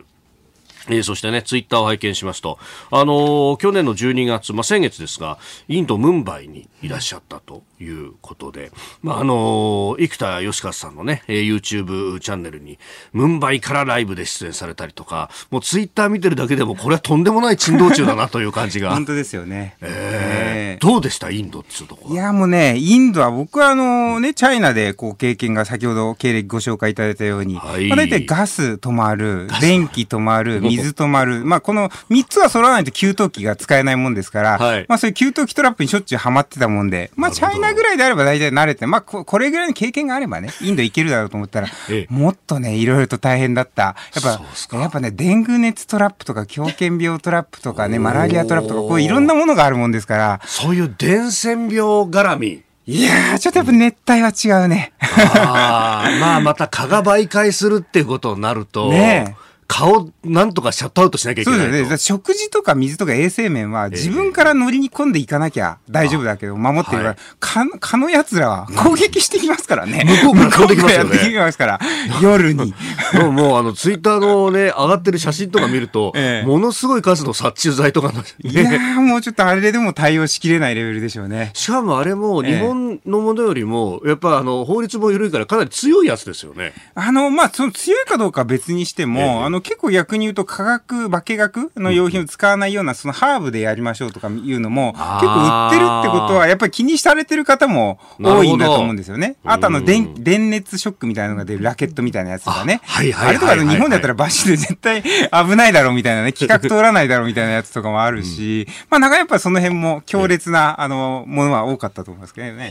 [0.89, 2.57] えー、そしてね、ツイッターを拝見しますと、
[2.91, 8.71] あのー、去年の12月、まあ、先月ですが、インド・ムンバイにいらっしゃったということで、
[9.01, 12.79] まあ、あのー、生田義和さんのね、えー、YouTube チャンネルに、
[13.13, 18.91] ムンバイからライブで出演されたりとか、もうツイッター見てるだけでも、これはとんでもない珍道中だなという感じが。
[18.91, 19.77] 本当ですよね。
[19.81, 21.27] えー、どうでした？
[21.29, 41.67] インドっていうところいや、もうね、インドは僕はあのね、チャイナでこう経験が先ほど経歴ご紹介いただいたように、はい、まあ、大体ガス止まる、電気止まる、水 止まる、まあ、この3つは揃わないと給湯器が使えないもんですから、はい、まあ、そういう給湯器トラップにしょっちゅうはまってたもんで、まあ、チャイナぐらいであれば大体慣れて、まあ、これぐらいの経験があればね、 インド行けるだろうと思ったら、
[42.09, 43.83] もっとね、いろいろと大変だった。
[43.83, 50.41] やっぱ、やっぱね、デング熱トラップとか、狂犬病トラップとかね、マラリアトラップとか、こういろんなものがあるもんですから。
[50.45, 52.63] そういう伝染病絡み。
[52.89, 54.93] いやー、ちょっとやっぱ熱帯は違うね。
[55.01, 58.89] あまあ、また蚊が媒介するっていうことになると。
[58.89, 59.46] ねえ。
[59.67, 61.97] 顔、なんとかシャットアウトしなきゃいけないそうですね。
[61.97, 70.05] 食事とか水とか衛生面は自分から取り込んでいかなきゃ大丈夫だけど、守ってるから、蚊、蚊の奴らは攻撃してきますからね。
[70.05, 71.15] 向こうからてきますよね。
[71.15, 71.79] やってきますから、
[72.21, 72.73] 夜に。
[73.13, 81.51] もう、もうあの、ツイッターのね、上がってる写真とか見ると、ええ、ものすごい数の殺虫剤とか、ね、いやー、もうちょっとあれでも対応しきれないレベルでしょうね。
[81.53, 86.73] しかもあれも、日本のものよりも、やっぱあの、法律も緩いからかなり強いやつですよね。
[86.95, 99.35] あの、まあ、その強いかどうかは別にしても、あの、結構逆に言うと化学、化学の用品を使わないような、そのハーブでやりましょうとかいうのも、結構売ってるってことは、やっぱり気にされてる方も多いんだと思うんですよね。
[99.43, 102.81] あとあの、電、電熱ショックみたいなのが出るラケットみたいなやつとかね。
[102.83, 112.69] はいはいあれとか日本だったらバシで絶対危ないだろうみたいなね、企画通らないだろうみたいなやつとかもあるし、まあなんかやっぱその辺も強烈な、あの、ものは多かったと思いますけどね。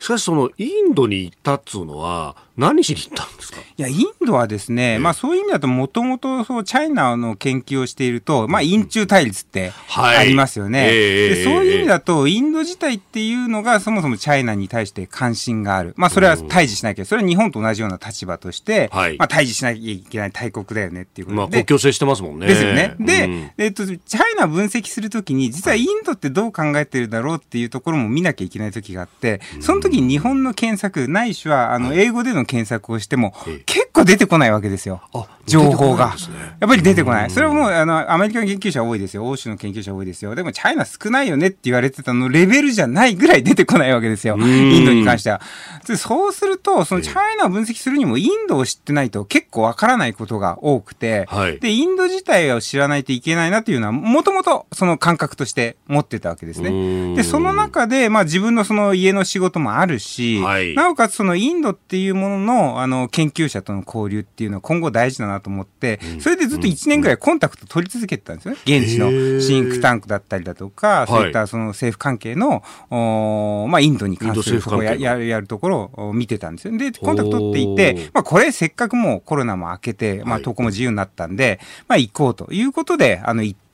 [0.00, 3.58] しかしその、インドに行ったっつうのは、何しに行ったんですか？
[3.60, 11.44] いや、インドはですね、まあそういう意味だと、もともとそう、チャイナの研究をしていると、まあ、陰中対立ってありますよね、はいで。
[11.44, 15.92] そういう意味だと、インド自体っていうのが、そもそもチャイナに対して関心がある。
[15.96, 21.40] まあ、それは対峙しなきゃ、それは日本と同じような立場として、はい、まあ、対峙しなきゃいけない大国だよねっていうことで。
[21.42, 22.46] まあ、国境性してますもんね。
[22.46, 22.94] ですよね。
[22.98, 33.34] で、うん、えっと、チャイナ分析するときに、実はインドってどう考えてるだろうっていうところも見なきゃいけないときがあって、その時に日本の検索、ないしは、あの、英語での検索をしても、
[33.66, 35.02] 結構出てこないわけですよ。
[35.46, 36.14] 情報が。
[36.60, 37.30] やっぱり出てこない。
[37.30, 39.26] それはもう、あの、アメリカの研究者多いですよ。
[39.26, 40.34] 欧州の研究者多いですよ。
[40.34, 44.36] でも、チャイナ少ないよねって言われてたのレベルじゃないぐらい出てこないわけですよ。
[44.38, 45.40] インドに関しては。
[45.86, 57.14] でそうすると、そのチャイナを分析するにも、インドを知ってないと結構わからないことが多くて、はい、で、インド自体を知らないといけないなっていうのは、もともとその感覚として持ってたわけですね。
[57.14, 68.60] で、その中で、まあ自分のその家の仕事もあるし、はい、なおかつそのインドっていうものの、あの、研究者との交流っていうのは今後大事だなと思って、それでずっと1年ぐらいコンタクト取り続けてたんですよね。
[68.64, 76.76] 現地のシンクタンクだったりだとか、そういったその政府関係の、おまあ、インドに関するそこややるやるところを見てたんですよ。
[76.76, 83.66] で、コンタクト取っていて、まあ、これせっかくもうコロナも明けて、まあ、投稿も自由になったんで、まあ、行こうということで、あの、行って、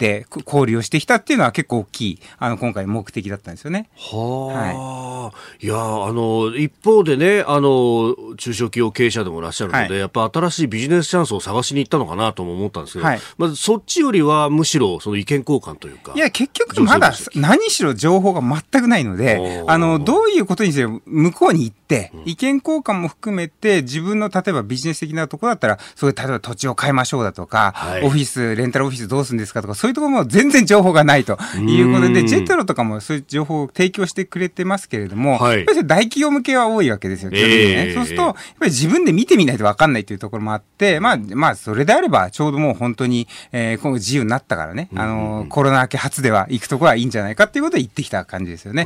[0.46, 3.88] 交流をしてきたっていうのは結構大きい、あの、今回目的だったんですよね。
[3.96, 5.38] はあ。
[5.60, 16.12] い、いや、あの、一方でね、あの、中小企業経営者でもいらっしゃるので、はい、やっぱ新しいビジネスチャンスを探しに行ったのかなとも思ったんですけど、はい、まずそっちよりはむしろその意見交換というか。
[16.14, 37.88] いや、結局まだ何しろ情報が全くないので、あの、どういうことにせよ向こうに行って、意見交換も含めて自分の例えばビジネス的なところだったら、そういう例えば土地を変えましょうだとか、はい、オフィス、レンタルオフィスどうするんですかとか、そういうところも全然情報がないということで、ジェトロとかもそういう情報を提供してくれてますけれども、はい、大企業向けは多いわけですよ、基本的にね。
[37.88, 48.82] えー、そうすると、ぱり自分で見てみないと分かんないというところもあって、まあ、まあ、それであれば、ちょうどもう本当に、えー、今後自由になったからね、あの、コロナ明け初では行くところはいいんじゃないかっていうことで行ってきた感じですよね。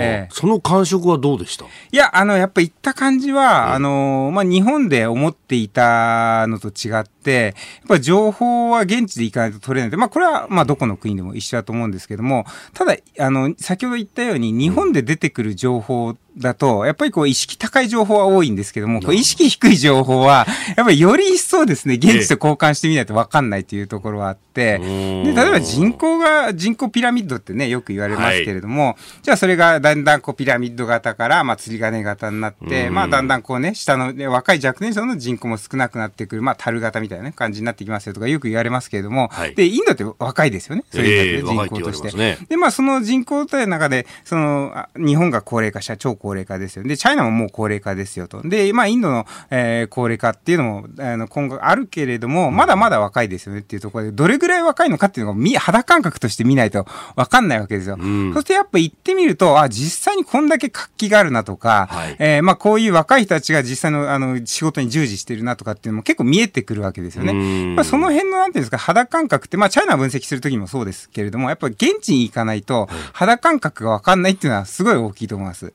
[0.00, 1.64] えー、その感触はどうでした？
[1.64, 7.52] いや、あの、やっぱ行った感じは、あの、まあ、日本で思っていたのと違って、やっ
[7.88, 42.38] ぱ情報は現地で行かないと取れないまあ、これは、まあ、どこの国でも一緒だと思うんですけども、ただ、あの、先ほど言ったように、日本で出てくる情報だと、やっぱりこう意識高い情報は多いんですけども、こう意識低い情報は、やっぱりより一層ですね、現地と交換してみないと分かんないというところはあって、で、例えば人口が、人口ピラミッドってね、よく言われますけれども、はい、じゃあそれがだんだんこうピラミッド型から、まあ釣り鐘型になって、まあだんだんこうね、下の、ね、若い若年層の人口も少なくなってくる、まあ樽型みたいな感じになってきますよとかよく言われますけれども、はい、で、インドって若いですよね、そういう人口として。
[42.48, 46.82] で、まあその人口という中で、その、日本が高齢化した、超高高齢化ですよ。
[46.82, 48.42] で、チャイナももう高齢化ですよと。
[48.42, 57.96] で、まあ、インドの、えー、高齢化っていうのも、あの、今後あるけれども、まだまだ若いですよねっていうところで、どれぐらい若いのかっていうのが、肌感覚として見ないとわかんないわけですよ。
[57.98, 67.32] うん、そしてやっぱ行ってみると、あ、実際にこんだけ活気があるなとか、はい、えー、まあ、こういう若い人たちが実際の、あの、仕事に従事してるなとかっていうのも結構見えてくるわけですよね。
[67.74, 75.72] まあ、その辺の、なんていうんですか、肌感覚って、まあ、チャイナ分析するときもそうですけれども、やっぱり現地に行かないと、肌感覚がわかんないっていうのはすごい大きいと思います。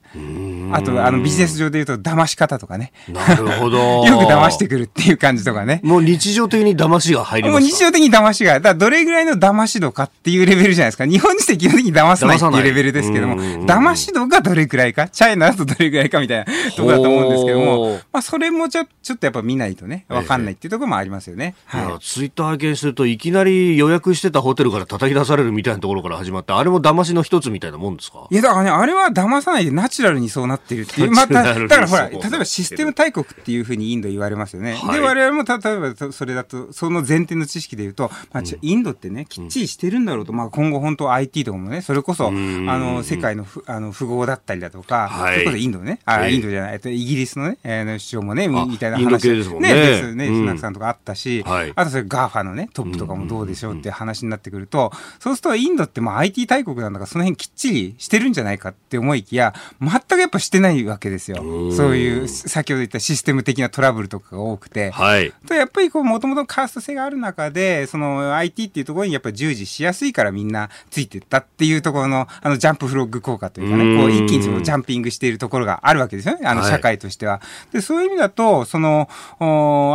[0.72, 2.92] あと、あの、ビジネス上で言うと、騙し方とかね。
[3.08, 3.78] なるほど。
[4.06, 5.82] よく騙してくるっていう感じとかね。
[5.84, 11.06] もう日常的に騙しが入りますもう日常的に騙しが、だどれぐらいの騙し度かっていうレベルじゃないですか。
[11.06, 21.56] 日本人って基本的に騙さないっていうレベルですけども、騙し度がどれぐらいか、チャイナだとどれぐらいかみたいなところだと思うんですけども、まあ、それもちょちょっとやっぱ見ないとね、わかんないっていうところもありますよね。
[21.66, 22.00] はい。
[22.04, 28.28] ツイッター拝見すると、いきなり予約してたホテルから叩き出されるみたいなところから始まって、あれも騙しの一つみたいなもんですか？
[28.30, 31.12] いや、だからね、あれは騙さないでナチュラルにそうなってるっていう。
[31.16, 34.76] また、だからほら、例えばシステム大国っていうふうにインド言われますよね。
[34.76, 49.30] はい、で、我々も例えばそれだと、その前提の知識で言うと、まあ、インドってね、きっちりしてるんだろうと、まあ今後本当 IT とかもね、それこそ、あの、世界のふあの富豪だったりだとか、はい、それこそインドね、あ、インドじゃない、えっと、イギリスのね、えー、首相もね、みたいな話。
[49.30, 49.74] ですもんね。
[49.74, 61.38] ね、ですね、スナクさんとかあったし、はい、あとそれ GAFA のね、トップとかもどうでしょうって話になってくると、そうするとインドってまあ IT 大国なんだから、その辺きっちりしてるんじゃないかって思いきや、全くやっぱしてないわけですよ。
[61.72, 64.92] そういう、先ほど言ったシステム的なトラブルとかが多くて。
[64.92, 65.34] はい。
[65.48, 76.48] と、やっぱりこう、もともとカースト制がある中で、その IT っていうところにやっぱり従事しやすいからみんなついてったっていうところの、あの、ジャンプフロッグ効果というかね、こう、一気にそのジャンピングしているところがあるわけですよね。
[76.48, 77.34] あの、社会としては。
[77.34, 79.10] はい、で、そういう意味だと、その、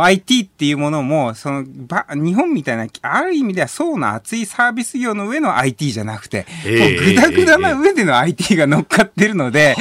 [0.03, 9.75] IT っていうものも、その、ば、日本みたいな、ある意味では層の厚いサービス業の上の IT じゃなくて、もうぐだぐだな上での IT が乗っかってるので、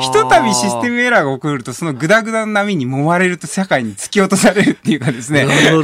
[0.00, 5.46] ひとたびシステムエラーが起こると、そのぐだぐだの波に揉まれると社会に突き落とされるっていうかですね。
[5.46, 5.82] なる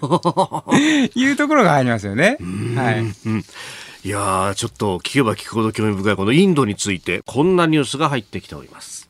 [0.00, 0.64] ほど。
[1.14, 2.38] いうところがありますよね。
[2.76, 3.04] はい。
[4.04, 9.07] いやちょっと聞けば聞くほど興味深いこのインドについてこんなニュースが入ってきております。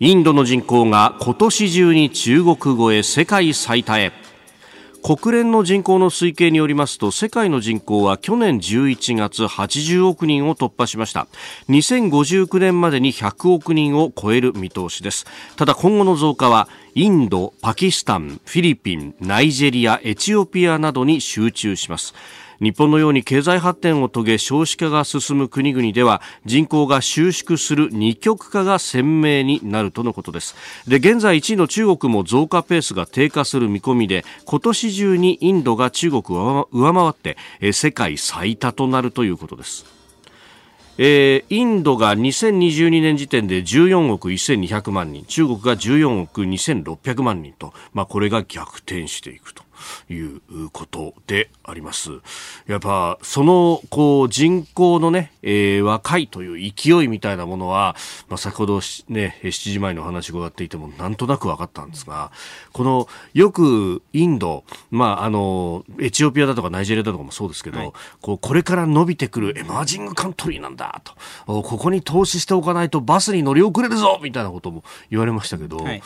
[0.00, 4.12] インドの人口が今年中に中国超え世界最多へ。
[5.02, 11.26] 国連の人口の推計によりますと世界の人口は去年11月80億人を突破しました。
[11.68, 15.26] 2059年までに100億人を超える見通しです。
[15.56, 22.14] ただ今後の増加はインド、パキスタン、フィリピン、ナイジェリア、エチオピアなどに集中します。
[22.60, 30.54] 日本のように経済発展を遂げ少子化が進む国々では人口が収縮する二極化が鮮明になるとのことです
[30.88, 37.36] で現在1位の中国も増加ペースが低下する見込みで今年中にインドが中国を上回って
[37.72, 39.98] 世界最多となるということです
[41.00, 49.67] えー、インドが2022年時点で14億1200万人中国が14億2600万人と、まあ、これが逆転していくと。
[50.10, 52.10] いうことであります。
[52.66, 57.96] やっぱ、その、こう、人口のね、えー、若いという勢いみたいなものは、
[58.28, 62.30] まあ、先ほどね、7時前の話伺っていても、なんとなく分かったんですが、
[62.72, 76.02] この、よく、インド、まあ、あの、エチオピアだとかナイジェリアだとかもそうですけど、はい、こう、これから伸びてくるエマージングカントリーなんだと、ここに投資しておかないとバスに乗り遅れるぞみたいなことも言われましたけど、はい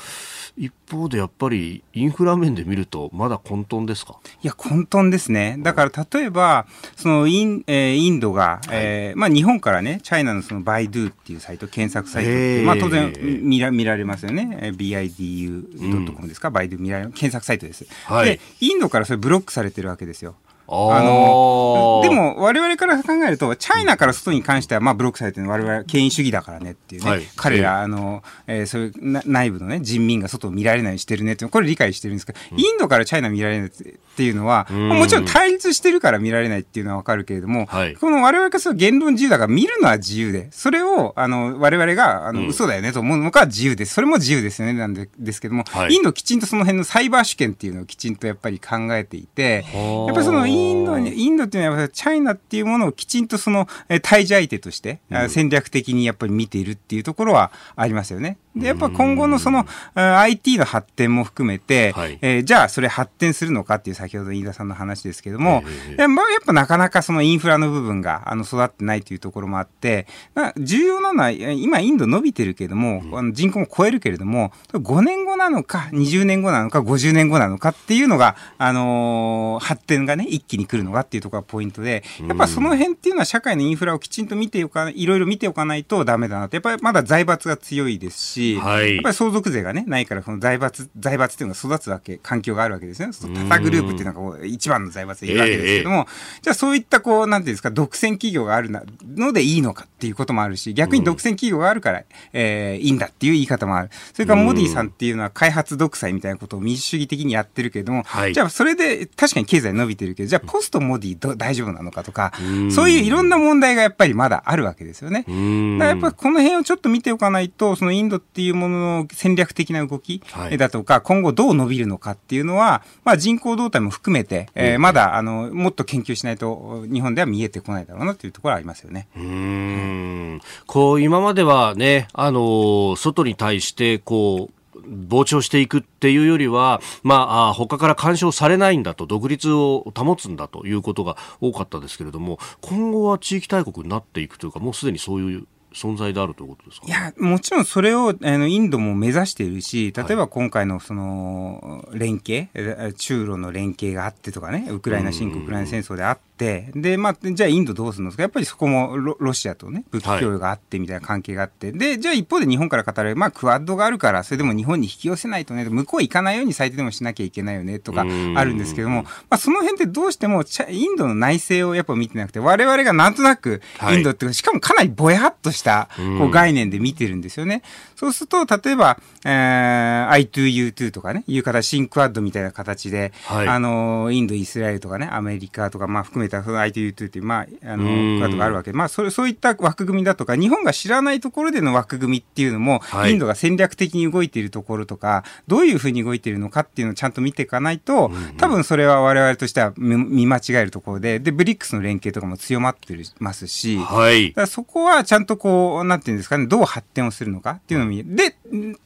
[0.57, 4.19] 一方でやっぱりインフラ面で見るとまだ混沌ですか？
[4.43, 5.57] いや混沌ですね。
[5.61, 13.13] だから例えばそのイン,、えー、インドが、はい、えー、まあ、日本からねチャイナのそのバイドゥっていうサイト検索サイトって、まあ、当然
[13.43, 14.73] 見ら見られますよね。
[14.77, 20.35] bidu.com ですか、うん、バイドゥ見られ検索サイトです、はい、でインドからそれブロックされてるわけですよ
[20.69, 28.93] あの、でも我々から考えると、チャイナから外に関しては、まあブロックされてるのは我々権威主義だからねっていうね、はい、彼ら、あの、えー、そういう
[29.27, 43.95] 内部のね、人民が外を見られないようにしてるねってこれ理解してるんですけど、インドからチャイナ見られないっていうのは、もちろん対立してるから見られないっていうのはわかるけれども、はい、この我々から言論自由だから見るのは自由で、それを、あの、我々が、あの、嘘だよねと思うのか自由です。
[43.95, 53.69] それも自由ですよね、なんでですけども、はい、インドきちんとその辺のサイバー主権っていうのをきちんとやっぱり考えていて、やっぱりそのインドに、インドっていうのはチャイナっていうものをきちんとその
[54.03, 58.39] 対峙相手として、戦略的にやっぱり見ているっていうところはありますよね。
[58.55, 65.63] で、やっぱ今後のその IT の発展も含めて、はい、えー、じゃあそれ発展するのかっていう先ほど飯田さんの話ですけども、
[65.99, 93.13] えー、まあ、やっぱなかなかそのインフラの部分があの育ってないというところもあって、まあ、重要なのは、今インド伸びてるけれども、あの人口も超えるけれども、5年後なのか、20年後なのか、50年後なのかっていうのが、あのー、発展がね、一一気に来るのかっていうところがポイントで、やっぱその辺っていうのは社会のインフラをきちんと見ておか、いろいろ見ておかないとダメだなって、やっぱりまだ財閥が強いですし、はい、やっぱり相続税がね、ないから、その財閥、財閥っていうのが育つわけ、環境があるわけですね。
[93.49, 103.91] タタグループっていうのがこう一番の財閥でいるわけですけども、えー、じゃあそういったこう、なんていうんですか、独占企業があるのでいいのかっていうこともあるし、逆に独占企業があるから、うん、えー、いいんだっていう言い方もある。
[104.13, 112.33] それからモディさんっていうのは開発独裁みたいなことを民主主義的にやってるけれども、はい、じゃあそれで確かに経済伸びてるけど、じゃあポストモディど大丈夫なのかとか、
[112.71, 115.27] そういういろんな問題がやっぱりまだあるわけですよね。
[115.27, 120.23] だからやっぱりこの辺をちょっと見ておかないと、そのインドっていうものの戦略的な動き
[120.57, 129.09] だとか、はい、今後どう伸びるのかっていうのは、まあ人口動態も含めて、えー、まだあのもっと研究しないと日本では見えてこないだろうなというところはありますよね。
[129.15, 130.41] うん。
[130.67, 152.49] こう今まではね、あの外に対してこう膨張していくっていうよりは、まあ、他から干渉されないんだと、独立を保つんだということが多かったですけれども、今後は地域大国になっていくというか、もうすでにそういう存在であるということですか、いや、もちろんそれをあのインドも目指しているし、例えば今回のその連携、
[152.81, 156.32] はい、中ロの連携があってとかね、ウクライナ侵攻、ウクライナ戦争であって、
[156.75, 158.23] で、まあ、じゃあインドどうするんですか？
[158.23, 168.05] やっぱりそこもロロシアとね、武器供与があってみたいな関係があって、はい、で、じゃあ一方で日本から語られる、まあ、クワッドがあるから、それでも日本に引き寄せないとね、向こう行かないように最低でもしなきゃいけないよね、とかあ
[168.45, 173.63] るんですけども、まあ、その辺ってどうしても、インドの内政をやっぱ見てなくて、我々がなんとなく、
[173.93, 175.89] インドっていうか、しかもかなりぼやっとした、
[176.19, 177.63] こう、概念で見てるんですよね。
[177.97, 188.73] そうすると、例えば、えー、I2U2 とかね、いう形、新クワッドみたいな形で、はい、あの、インド、イスラエルとかね、アメリカとか、まあ、含めた、その I2U2 っていう、まあ、あの、があるわけ。
[188.73, 208.37] で、まあ、それ、そういった枠組みだとか、日本が知らないところでの枠組みっていうのも、はい、インドが戦略的に動いているところとか、どういうふうに動いているのかっていうのをちゃんと見ていかないと、多分それは我々としては見間違えるところで、で、ブリックスの連携とかも強まってますし、はい、だそこはちゃんとこう、なんていうんですかね、どう発展をするのかっていうのを見で、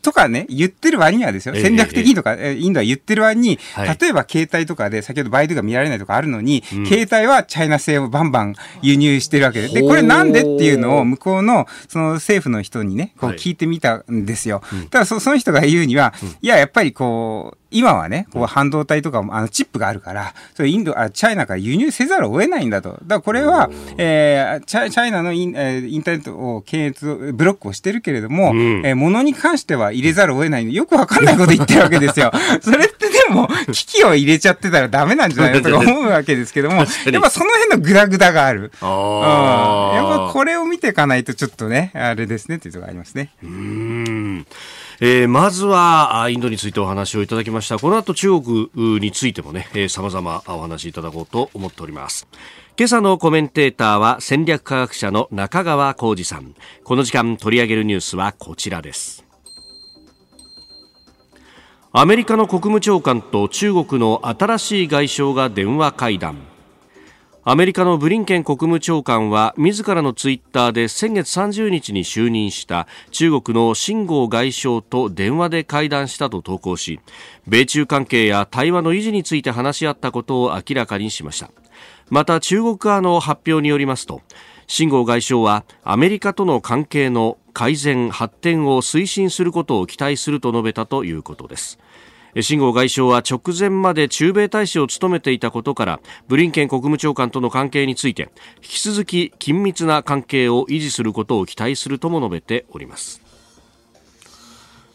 [0.03, 14.63] とかね、言ってる割にはですよ、戦略的にとか、えー、インドは言ってる割に、はい、例えば携帯とかで、先ほどバイドが見られないとかあるのに、うん、携帯はチャイナ製をバンバン輸入してるわけで、で、これなんでっていうのを向こうの、その政府の人にね、こう聞いてみたんですよ。
[14.65, 22.91] はい、ただそ、その人が言うには、うん、いや、やっぱりこう、今はね、こう半導体とかも、あのチップがあるから、それインド、あチャイナから輸入せざるを得ないんだと。
[22.91, 23.69] だからこれは、
[23.99, 30.65] えー、チャチャイナのイン,、えー、インターネットを検閲、ブロックをしてるけれども、うん、えー、物に関しては入れざるを得ない。
[30.67, 32.31] のよくわかんないこと言ってるわけですよ。
[32.61, 36.87] それってでも、機器を入れちゃってたらダメなんじゃないのとか思うわけですけども、やっ
[37.23, 38.73] ぱその辺のグダグダがある。
[38.81, 43.31] あやっぱこれを見ていかないとちょっとね、あれですねっていうとがありますね。
[43.43, 44.47] うん。
[45.01, 47.79] えー、まずはインドについてお話をいただきました。
[47.79, 52.27] この後中国についてもね、えー、様々お話しいただこうと思っております。
[52.79, 56.55] 今朝のコメンテーターは戦略科学者の中川浩二さん。
[56.85, 59.26] この時間取り上げるニュースはこちらです
[61.99, 66.37] アメリカの国務長官と中国の新しい外相が電話会談。
[67.43, 77.01] アメリカのブリンケン国務長官は自らのツイッターで先月30日に就任した中国の秦剛外相と電話で会談したと投稿し
[77.47, 81.51] 米中関係や対話の維持について話し合ったことを明らかにしました。
[82.11, 84.21] また中国側の発表によりますと
[84.67, 91.79] 秦剛外相はアメリカとの関係の改善発展を推進することを期待すると述べたということです。
[92.35, 103.23] 秦剛外相は直前まで駐米大使を務めていたことからブリンケン国務長官との関係について引き続き緊密な関係を維持することを期待するとも述べております。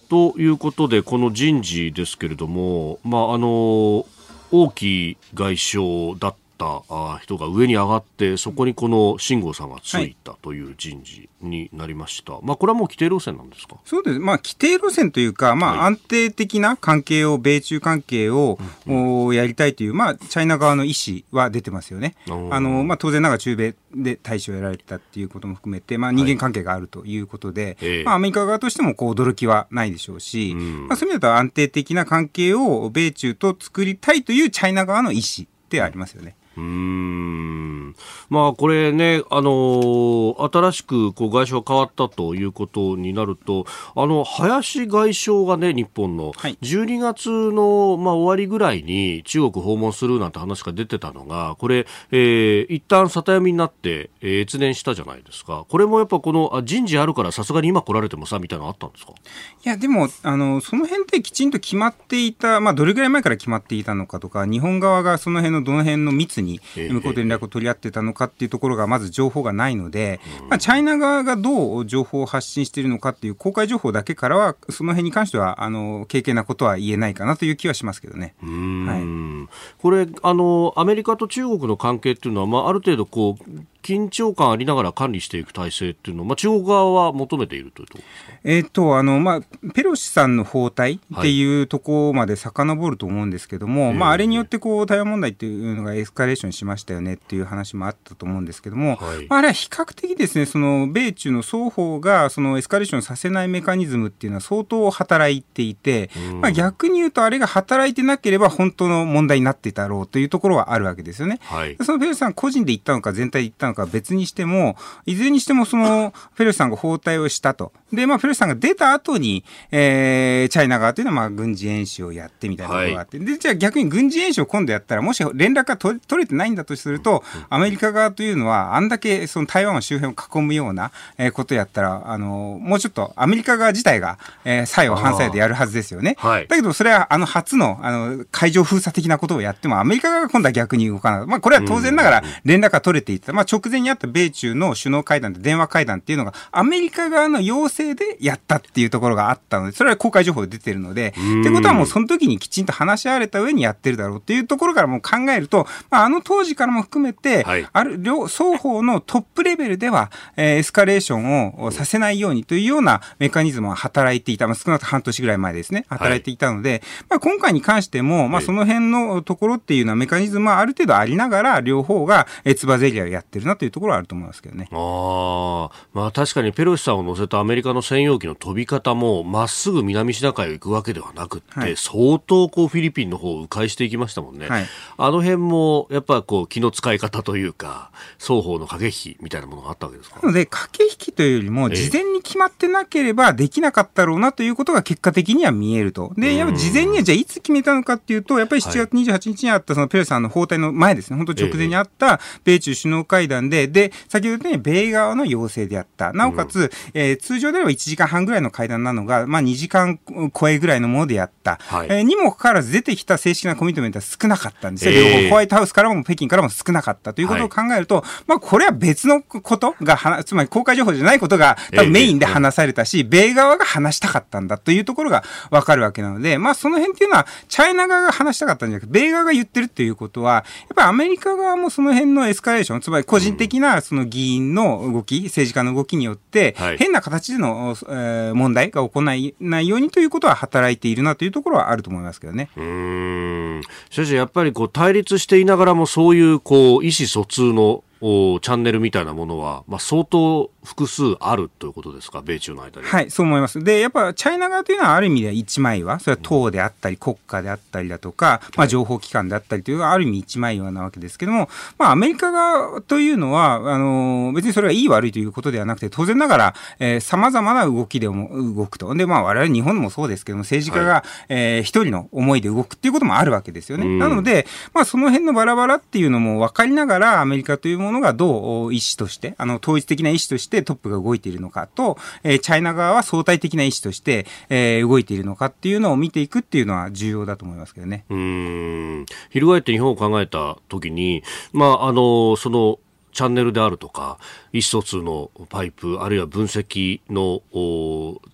[0.08, 4.06] ということでこの人事ですけれども、まあ、あの
[4.52, 13.78] 王毅外相だった人が上に上がってそこにこの秦剛さんがついたという人事になりました、はい、まあ、これはもう規定路線なんですか？
[13.84, 22.16] そうです、まあ、規定路線というか、まあ、安定的な関係を、米中関係を、うん、やりたいという、まあ、チャイナ側の意思は出てますよね。
[22.28, 36.36] あのまあ、当然ながら中米で大使をやられたっていうことも含めて、まあ、人間関係があるということで、はい、まあ、アメリカ側としてもこう驚きはないでしょうし、うん、まあ、そういう意味では安定的な関係を米中と作りたいというチャイナ側の意思でありますよね。
[36.58, 37.96] うん。
[38.30, 55.66] まあこれね、あの新しくこう外相が変わったということになると、あの林外相がね、日本の、12月の、まあ、終わりぐらいに中国訪問するなんて話が出てたのが、これ、えー、一旦里読みになって、えー、越年したじゃないですか。
[55.70, 59.14] これもやっぱこのあ人事あるからさすがに今来られてもさ、みたいなのあったんですか？
[59.14, 59.16] い
[59.64, 70.20] や、でも、あの、その辺できちんと決まっていた、まあ、どれぐらい前から決まっていたのかとか、日本側がその辺のどの辺の密ずに、向こうと連絡を取り合ってたのかっていうところが、まず情報がないので、
[70.50, 78.34] まあ、チャイナ側がどう情報を発信しているのかっていう公開情報だけからは、その辺に関しては、あの、軽々なことは言えないかなという気はしますけどね。
[78.42, 88.00] はい、これ、あの、アメリカと中国の関係っていうのは、まあ、ある程度こう、緊張感ありながら管理していく体制っていうのを、まあ、中国側は求めているというと
[88.44, 111.40] えっ、と、あの、まあ、ペロシさんの訪台っていうところまで遡ると思うんですけども、はい、まあ、あれによってこう、台湾問題っていうのがエスカレーションしましたよねっていう話もあったと思うんですけども、はい、まあ、あれは比較的ですね、その、米中の双方が、そのエスカレーションさせないメカニズムっていうのは相当働いていて、うん、まあ、逆に言うと、あれが働いてなければ本当の問題になっていたろうというところはあるわけですよね。
[111.44, 117.72] はい、そのペロシさん個人で言ったのか、全体で言ったのか別にしても、も、いずれにしてもその、フェルシさんが包帯をしたと。
[117.92, 136.16] で、まあ、フェルシさんが出た後に、えー、チャイナ側というのは、まあ、軍事演習をやってみたいなことがあって、はい、で、じゃあ逆に軍事演習を今度やったら、もし連絡が取れてないんだとすると、アメリカ側というのは、あんだけその台湾の周辺を囲むような、えー、ことやったら、あの、もうちょっとアメリカ側自体が、えー、作用反作用でやるはずですよね。
[136.20, 141.28] はい、だけど、それは、あの、初の、あの、海上封鎖的なことをやっても、アメリカ側が今度は逆に動かない。
[141.28, 143.34] まあ、これは当然ながら連絡が取れていた。
[143.34, 174.68] まあ、直前にあった米中の首脳会談で電話会談っていうのが、アメリカ側の要請でやったっていうところがあったので、それは公開情報で出てるので、ってことはもうその時にきちんと話し合われた上にやってるだろうっていうところからもう考えると、まあ、あの当時からも含めて、はい、ある両双方のトップレベルでは、えー、エスカレーションをさせないようにというようなメカニズムは働いていた、まあ、少なくとも半年ぐらい前ですね、働いていたので、はい、まあ、今回に関しても、まあ、その辺のところっていうのはメカニズムはある程度ありながら、両方がえつばぜり合いをやってるなというところはあると思いますけどね。
[174.72, 184.66] あまあ、確かにペロシさんを乗せたアメリカの専用機の飛び方もまっすぐ南シナ海を行くわけではなくて、はい、相当こうフィリピンの方を迂回していきましたもんね、はい、
[184.98, 190.20] あの辺もやっぱこう気の使い方というか双方の駆け引きみたいなものがあったわけですか？
[190.22, 196.14] なので駆け引きというよりも事前に決まってなければできなかったろうなということが結果的には見えると。
[196.18, 201.18] でやっぱ事前にはじゃあいつ決めたのかっていうとやっぱり7月28日にあったそのペロシさんの訪台の前ですね。
[201.18, 206.14] 本当直前にあった米中首脳会談でで先ほど言ったように米側の要請であった。
[206.14, 210.00] なおかつ、うん、えー、通常であれば1時間半ぐらいの会談なのが、まあ2時間
[210.38, 211.58] 超えぐらいのものでやった。
[211.62, 214.92] はい、えー、にもかかわらず出てきた正式なコミットメントは少なかったんですよ。
[214.92, 230.44] えー、ホワイトハウスからも北京からも少なかったということを考えると、はい、まあこれは別のことがは、つまり公開情報じゃないことが多分メインで話されたし、えー、米側が話したかったんだというところがわかるわけなので、まあその辺っていうのは、チャイナ側が話したかったんじゃなくて、米側が言ってるっていうことは、やっ
[230.76, 242.50] ぱりアメリカ側もその辺のエスカレーション、つまり個人的なその議員の動き、政治家の動きによって、はい、変な形での、えー、問題が起こらないようにということは働いているなというところはあると思いますけどね。
[242.56, 252.88] うん先生、やっぱりこう対立していながらもそういうこう意思疎通のチャンネルみたいなものは、まあ、相当複数あるということですか、米中の間に。
[252.88, 253.64] はい、そう思います。
[253.64, 261.48] で、やっぱ、チャイナ側というのは、ある意味では一枚岩、それは党であったり、国家であったりだとか、まあ、情報機関であったりというのは、ある意味一枚岩なわけですけども、
[261.78, 268.94] まあ、アメリカ側というのは、あの、別にそれがいい悪いということではなくて、当然ながら、えー、様々な動きでも動くと。
[268.96, 273.86] で、まあ、我々日本もそうですけども、政治家が、はい、えー、一人の思いで動くっていうこともあるわけですよね。
[273.86, 288.06] なので、まあ、その辺のバラバラっていうのも分かりながら、アメリカというものがどう意思として、あの、統一的な意思としてトップが動いているのかと、えー、チャイナ側は相対的な意思として、えー、動いているのかっていうのを見ていくっていうのは重要だと思いますけどね。
[288.10, 289.06] うん。
[289.32, 292.80] 翻って日本を考えたときに、まあ、あの、その、
[293.14, 294.20] チャンネルであるとか、
[294.54, 297.42] 意思疎通のパイプ、あるいは分析の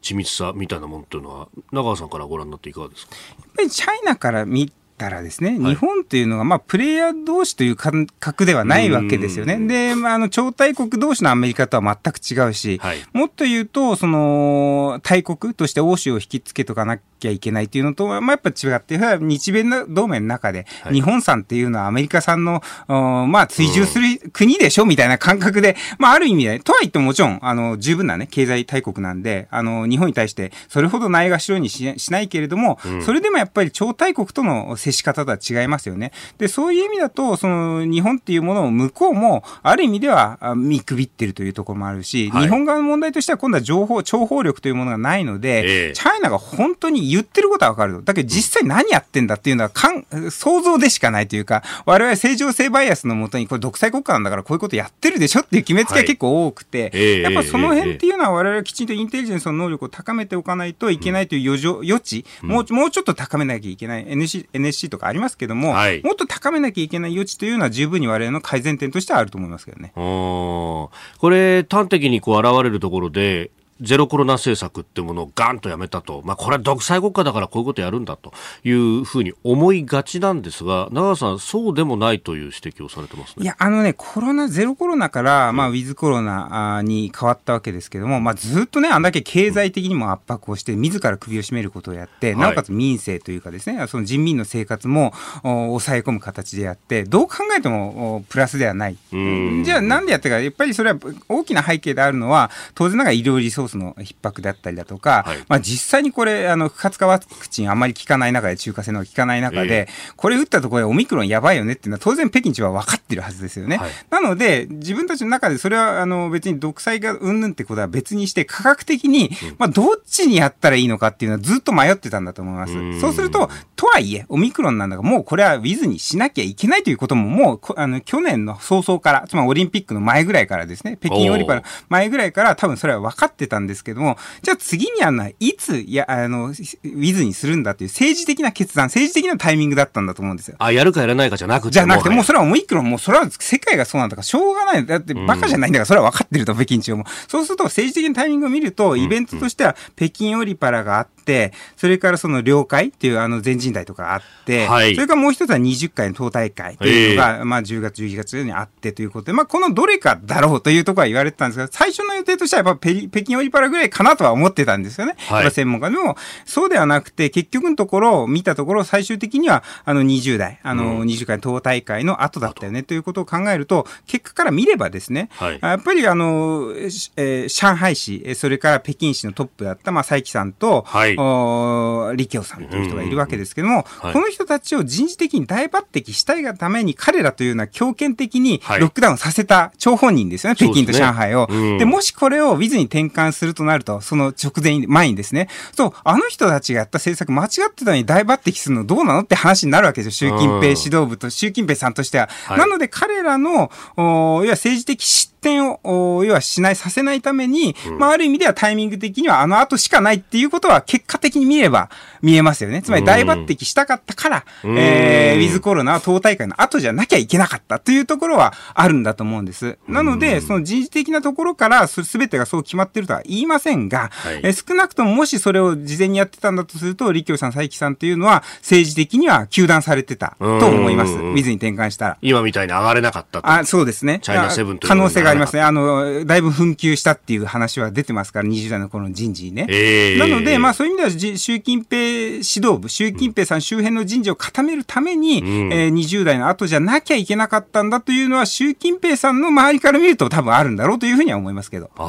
[0.03, 3.15] 緻密さみたいなものというのは、長川さんからご覧になっていかがですか？
[3.15, 9.57] やっぱりチャイナから見たらですね、はい、日本というのが、まあ、プレイヤー同士という感覚ではないわけですよね。
[9.67, 36.11] で、まあ、あの、超大国同士のアメリカとは全く違うし、はい、もっと言うと、その、大国として欧州を引きつけとかなきゃいけないっていうのと、まあ、やっぱ違って、日米同盟の中で、はい、日本産っていうのはアメリカ産の、まあ、追従する国でしょみたいな感覚で、まあ、ある意味で、とは言ってももちろん、あの、十分なね、経済大国なんで、あの、日本に対して、それほどないがしろにしないけれども、うん、それでもやっぱり超大国との接し方とは違いますよね。
[36.37, 64.05] で、そういう意味だと、その、日本っていうものを向こうも、ある意味では見くびってるというところもあるし、はい、日本側の問題としては今度は情報、諜報力というものがないので、えー、チャイナが本当に言ってることはわかるだけど実際何やってんだっていうのはかん、想像でしかないというか、我々正常性バイアスのもとに、これ独裁国家なんだからこういうことやってるでしょっていう決めつけが結構多くて、はい、やっぱその辺っていうのは我々はきちんとインテリジェンスの能力を高めておかないといけないという余剰余地、もう、もうちょっと高めなきゃいけない。
[64.05, 64.47] NC
[64.77, 69.91] NSC とかありますけども、はいもっと高めなきゃいけない余地というのは十分に我々の改善点としてはあると思いますけどね。
[69.95, 70.89] こ
[71.29, 73.51] れ、端的にこう現れるところで、
[73.81, 83.43] ゼロコロナ政策ってものをガンとやめたと、まあ、これは独裁国家だからこういうことやるんだというふうに思いがちなんですが、長谷さん、そうでもないという指摘をされてますね。
[83.43, 92.41] いや、あのね、コロナ、ゼロコロナから、まあ、ウィズコロナに変わったわけですけども、まあ、ずっとね、あんだけ経済的にも圧迫をして、自ら首を絞めることをやって、はい。
[92.41, 95.13] なおかつ民生というかですね、その人民の生活も
[95.43, 98.97] お抑え込む形でやって、どう考えてもおプラスではない。
[99.15, 99.63] ん。
[99.63, 100.99] じゃあ、なんでやったか、やっぱりそれは
[101.29, 105.37] 大きな背景であるのは、当然ながら医療リソースの逼迫だったりだとか、はい。
[105.47, 113.77] まあ、実際にこれ、あの、不活化ワクチンあんまり効かない中で、中華製のが効かない中で、これ打ったところでオミクロンやばいよねっていうのは当然北京地は分かってるはずですよね。
[113.77, 113.91] はい。
[114.11, 122.73] なので、自分たちの中でそれは、あの、別に独裁がうんぬんってことは別にして、科学的に、まあ、どっちにやったらいいのかっていうのはずっと迷ってたんだと思います。
[122.73, 123.01] うん。
[123.01, 140.55] そうすると、とはいえ、オミクロンなんだから、もうこれはウィズにしなきゃいけないということも、もうこ、あの、去年の早々から、つまりオリンピックの前ぐらいからですね、北京オリンピックの前ぐらいから多分それは分かってたんですけども、じゃあ次にやるのは、いつ、や、あの、ウィズにするんだっていう政治的な決断、政治的なタイミングだったんだと思うんですよ。
[140.59, 144.85] あ、やるかやらないかじゃなくてじゃなくて、もうはそれはオミクロン、もうそれは世界がそうなんだから、しょうがない。
[144.85, 147.05] だって、バカじゃないんだから、それは分かってると、北京地方も。
[147.27, 165.15] そうすると、政治的なタイミングを見ると、イベントとしては、北京オリパラがあって、それからその領海っていうあの全人代とかあって、はいそれからもう一つは20回の党大会というのが、まあ10月、11月にあってということで、まあこのどれかだろうというところは言われてたんですが、最初の予定としてはやっぱ北北京オリパラぐらいかなとは思ってたんですよね。
[165.29, 165.51] はい。
[165.51, 175.59] 専門家でも、そうではなくて、結局のところ、見たところ、最終的には、あの、20代、あの、20回党大会の後だったよね、ということを考えると、結果から見ればですね、はい。
[175.61, 181.15] やっぱり、あの、しえー上海市、えーそれから北京市のトップだった、まあ、佐伯さんと、はい。
[181.17, 184.13] おー李強さんという人がいるわけですけども、はい。
[184.13, 188.79] この人たちを人事的に大抜擢したいがために、彼らというのは強権的にはい。
[188.79, 191.47] ロックダウンさせた張本人ですよね、北京と上海を。
[191.49, 191.77] うん。
[191.77, 200.31] で、もしこれをウィズに転換するとなると、その直前に、前にですね、そう、あの人たちがやった政策間違ってたのに大抜擢するのどうなのって話になるわけですよ。
[200.31, 202.29] 習近平指導部と、習近平さんとしては。
[202.45, 205.79] はいなので彼らの、お要は政治的失点を、
[206.17, 211.89] お要はしない、させないために、まあ、ある意味ではタイミング的にはあの後しかないっていうことは結果的に見れば
[212.21, 212.81] 見えますよね。
[212.81, 219.77] つまり大抜擢したかったから、うんえー、ウィズコロナは党大会の後じゃなきゃいけなかったというところはあるんだと思うんです。
[219.87, 231.13] なので、その人事的なところからすべてがそう決まってるとは言いませんが、はいえー少なくとももしそれを事前にやってたんだとすると、李強さん、佐伯さんというのは政治的には糾弾されてたと思います。
[231.13, 232.17] ウうんィズに転換したら。
[232.21, 233.49] 今みたいに上がれなかったと。
[233.49, 234.19] あ、そうですね。
[234.21, 235.61] チャイナセブンという可能性がありますね。
[235.61, 239.67] あの、だいぶ紛糾したっていう話は出てますから、20代の頃の人事にね。
[239.69, 251.89] ええなので、まあそういう意味ではじ、習近平指導部、習近平さん周辺の人事を固めるために、んえー20代の後じゃなきゃいけなかったんだというのは、習近平さんの周りから見ると多分あるんだろうというふうには思いますけど。
[251.97, 252.03] あ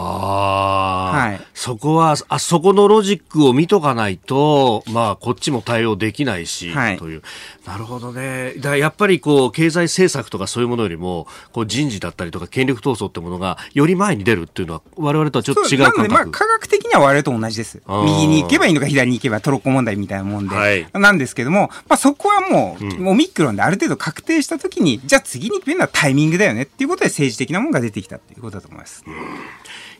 [1.14, 7.22] あ、はいそこは、あそこのロジックを見とかないと、まあ、こっちも対応できないし、はいという。
[7.66, 8.54] なるほどね。
[8.58, 16.14] だやっぱりこう、経済政策とかそういうものよりも、こう、人事だったりとか権力闘争ってものが、より前に出るっていうのは、我々とはちょっと違うなので、感覚。
[16.14, 17.82] まあ、科学的には我々と同じです。
[17.86, 20.54] 右に行けばいいのか、左に行けばトロッコ問題みたいなもんで。
[20.54, 29.04] はいなんですけども、まあ、そこはもう、オミクロンである程度確定したときに、じゃあ次に決めるのはタイミングだよねっていうことで政治的なものが出てきたっていうことだと思います。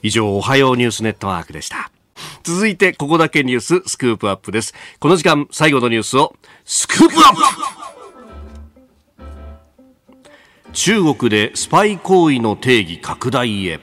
[0.03, 1.91] 以上、おはようニュースネットワークでした。
[2.43, 4.75] 続いて、ここだけニューススクープアップです。
[4.99, 6.35] この時間、最後のニュースを、
[6.65, 7.78] スクープアップ
[10.73, 13.81] 中国でスパイ行為の定義拡大へ。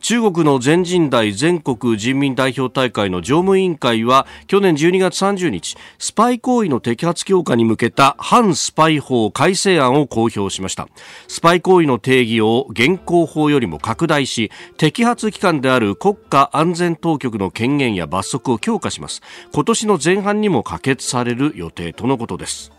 [0.00, 10.88] 中国の全人代全国人民代表大会の常務委員会は去年12月30日スパイ行為の摘発強化に向けた反スパイ法改正案を公表しました。
[11.26, 19.22] スパイ行為の定義を現行法よりも拡大し摘発機関である国家安全当局の権限や罰則を強化します。
[19.54, 22.73] 今年の前半にも可決される予定とのことです。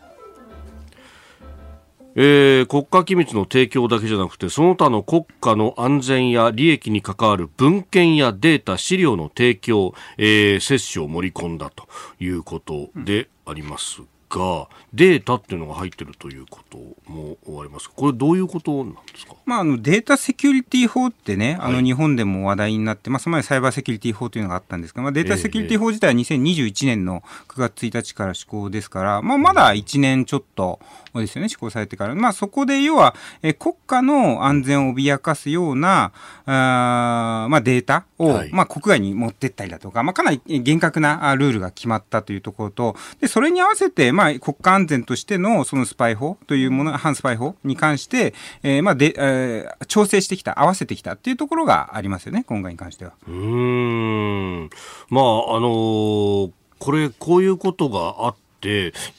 [2.16, 11.88] えー国家機密の提供だけじゃなくてその他の国家の安全や利益に関わる文献やデータ資料の提供、えー接種を盛り込んだと
[12.20, 16.78] いうことでありますが、データっていうのが入ってるということ
[17.12, 19.35] もありますこれどういうことなんですか？
[19.46, 21.84] まあ、あのデータセキュリティ法ってね、あのはい。
[21.84, 30.80] 日本でも話題になって、まあ、その前サイバーセキュリティ法というのがあったんですが、まあ、データセキュリティ法自体は2021年の9月1日から施行ですから、まあ、まだ1年ちょっと
[31.14, 32.16] ですよね、施行されてから。
[32.16, 36.12] まあ、そこで要は、えー国家の安全を脅かすような、
[36.46, 38.50] あーまあ、データを、はい。
[38.52, 48.34] まあ、国外に持ってったりだとか、まあ、かなり厳格なあルールが決まったというところと、で、それに合わせて、ままあ、国家安全としてのそのスパイ法というもの、反スパイ法に関して、
[48.64, 49.35] えー、まあで、えー、
[49.88, 53.14] 調整してきた、合わせてきたっていうところがありますよね、今回に関しては。
[53.28, 54.70] うん。
[55.10, 58.45] まあ、あのー、これ、こういうことがあって、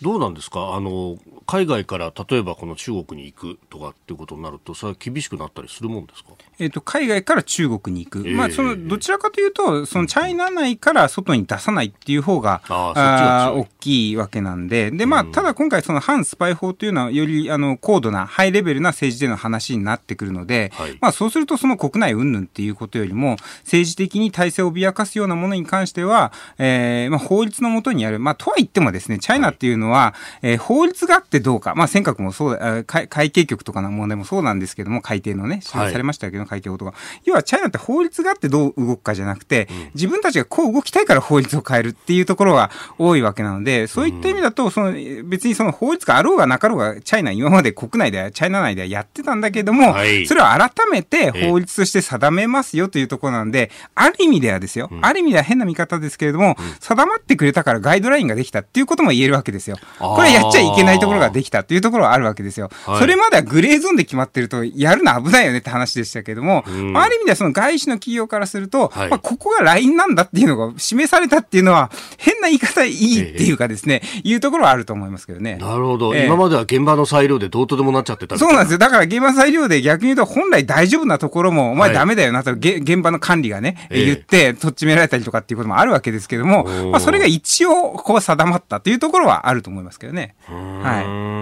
[0.03, 0.75] どうなんですか？
[0.75, 6.31] あの海外から例えばこの中国に行くとかっていうことになると、それは厳しくなったりするもんですか？
[6.59, 8.19] えっ、と、海外から中国に行く。
[8.21, 28.19] えー、まあ、その、どちらかというと、そのチャイナ内から外に出さないっていう方が、ああ大きいわけなんで、で、まあ、ただ今回その反スパイ法というのは、より、あの、高度な、ハイレベルな政治での話になってくるので、はい、まあ、そうするとその国内云々っていうことよりも、政治的に体制を脅かすようなものに関しては、えー、まあ、法律のもとにある。
[28.19, 36.95] まあ、とは言ってもですね、チャイナっていうのは、はい、えー、法律があってどうか、まあ、尖閣もそうだ、会会計局とかの問題もそうなんですけども、改定のね、示されましたけど、はい、会計法とか。
[37.25, 44.93] 要はチャイナって法律があってどう動くかじゃなくて、自分たちがこう動きたいから法律を変えるっていうところが多いわけなので、そういった意味だと、その
[45.25, 59.77] 別にその法律があろうがなかろうが、チャイナ今まで国内では、チャイナ内ではやってたんだけども、はい、それを改めて法律として定めますよというところなんで、ある意味ではですよ、ある意味では変な見方ですけれども、定まってくれたからガイドラインができたっていうことも言えるわけですよ。
[59.99, 62.71] これやっちゃいけないところができたっていうところはあるわけですよ。
[62.87, 75.57] はい、それまではグレーゾーンで決まってると、やるの危ないよねって話でしたけども、うん、ある意味ではその外資の企業からすると、はい、まあ、ここがラインなんだっていうのが示されたっていうのは、変な言い方いいっていうかですね、えー、いうところはあると思いますけどね。
[75.57, 76.15] なるほど。
[76.15, 78.79] えー、今までは現場の裁量でどうとでもなっちゃってたそうなんですよ。
[78.79, 90.35] だから現場裁量で逆に言うと、本来大丈夫なところも、お前ダメだよなと、はい、現場の管理がね、えー、言って、とっちめられたりとかっていうこともあるわけですけども、まあ、それが一応、こう定まったというところはあると思いますけどね。
[90.47, 91.37] はい。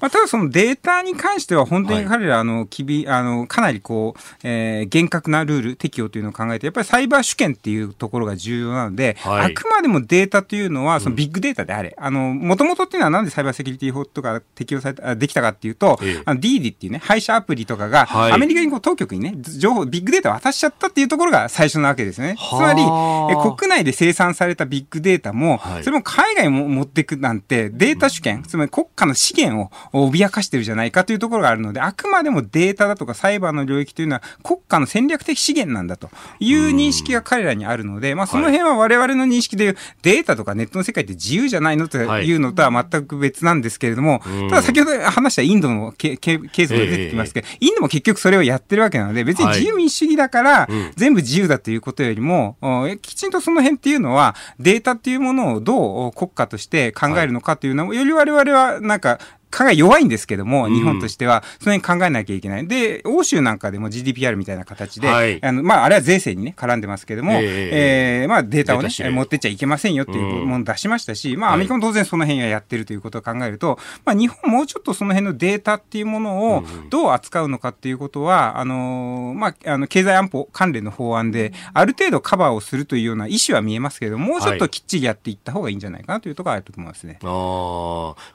[0.00, 22.36] まあ、ただそのデータに関しては本当に彼ら、あの、きび、あの、かなりこう、えー、厳格なルール、適用というのを考えて、やっぱりサイバー主権っていうところが重要なので、はい、あくまでもデータというのは、そのビッグデータであれ、もともとっていうのはなんでサイバーセキュリティ法とか適用された、できたかっていうと、ええ、あの、DD っていうね、配車アプリとかが、はい、アメリカにこう当局にね、情報、ビッグデータ渡しちゃったっていうところが最初なわけですね。
[22.36, 36.10] つまり、え国内で生産されたビッグデータも、はい、それも海外も持っていくなんて、データ主権、つまり国家の資源を脅かしてるじゃないかというところがあるので、あくまでもデータだとかサイバーの領域というのは国家の戦略的資源なんだと
[36.40, 52.56] いう認識が彼らにあるので、まあ、その辺は我々の認識でいうデータとかネットの世界って自由じゃないのというのとは全く別なんですけれども、ただ先ほど話したインドのケースが出てきますけど、インドも結局それをやってるわけなので、別に自由民主主義だから全部自由だということよりも、
[53.00, 59.18] きちんとその辺っていうのはデータっていうものをどう国家として考えるのかというのを、より我々はなんか
[59.56, 62.66] 考え弱いんですけども、日本としては、その辺考えなきゃいけない。
[62.66, 87.18] で、欧州なんかでも GDPR みたいな形で、はい、あの、まあ、あれは税制にね、絡んでますけども、えー、えー、まあ、データをね、持ってっちゃいけませんよっていうものを出しましたし、まあ、アメリカも当然その辺はやってるということを考えると、まあ、日本もうちょっとその辺のデータっていうものをどう扱うのかっていうことは、あの、まあ、あの、経済安保関連の法案で、ある程度カバーをするというような意思は見えますけれども、もうちょっときっちりやっていった方がいいんじゃないかなというところがあると思いますね。
[87.22, 87.28] ああ、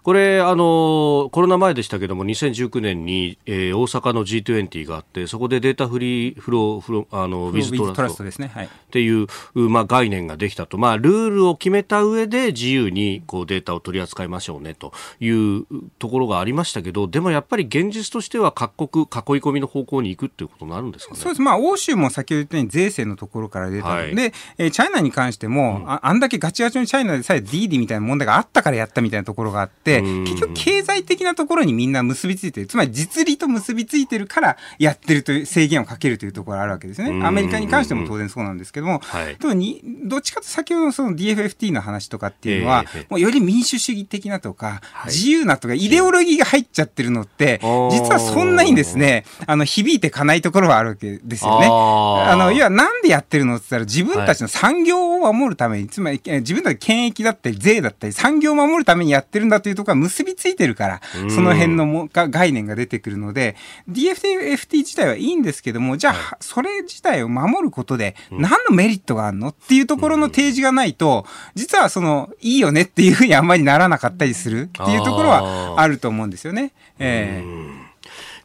[0.03, 8.27] これ、あの、コロナ前でしたけども、2019年に、えー、大阪の G20 があって、そこでデータフリーフロー、フロあのウィズトラスト。
[8.27, 15.65] ですね、はい、っていう、まあ、概念ができたと、まあ、ルールを決めた上で自由にこうデータを取り扱いましょうねという
[15.97, 19.09] ところがありましたけど、でもやっぱり現実としては各国、囲い
[19.41, 21.19] 込みの方向に行くっていうことになるんですかね？
[21.19, 21.41] そうです。
[21.41, 24.09] まあ、欧州も先ほど言ったように税制のところから出たはい、
[24.57, 32.67] えー、チャイナに関しても、うん、ああんだけガチガチのチャイナでさえ DD みたいな問題があったからやったみたいなところがあって、結局経済的なところにみんな結びついてる。
[32.67, 37.25] つまり実利と結びついてるからやってるという制限をかけるというところがあるわけですね。
[37.25, 47.59] アメリカに関しても当然そうなんですけども、はい、にどっちかと先ほどのその DFFT の話とかっていうのは、えー、もうより民主主義的なとか、はい、自由なとか、イデオロギーが入っちゃってるのって、
[47.91, 51.67] 実はそんなにですね、あの、響いてかないところはあるわけですよね。
[51.67, 63.55] あの、要はなんでやってるのって言ったら自分たちの産業を守るために、はい、つまり自分たち権益だったり税だったり産業を守るためにやってるんだというところが結びついてるから、その辺のもが概念が出てくるので、
[63.89, 71.25] DFT 自体はいいんですけども、じゃあ、それ自体を守ることで何のメリットがあるのっていうところの提示がないと、
[71.55, 76.71] 実はその、いいよねっていうふうにあんまりならなかったりするっていうところはあると思うんですよね。
[76.99, 77.87] えー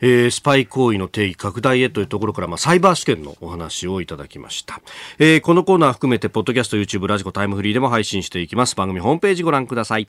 [0.04, 4.82] えー、スパイ行為の定義拡大へというところから、まあ、サイバー試験のお話をいただきました、
[5.20, 8.74] えー、このコーナー含めてポッドキャスト YouTube ラジコタイムフリーでも配信していきます。
[8.74, 10.08] 番組ホームページご覧ください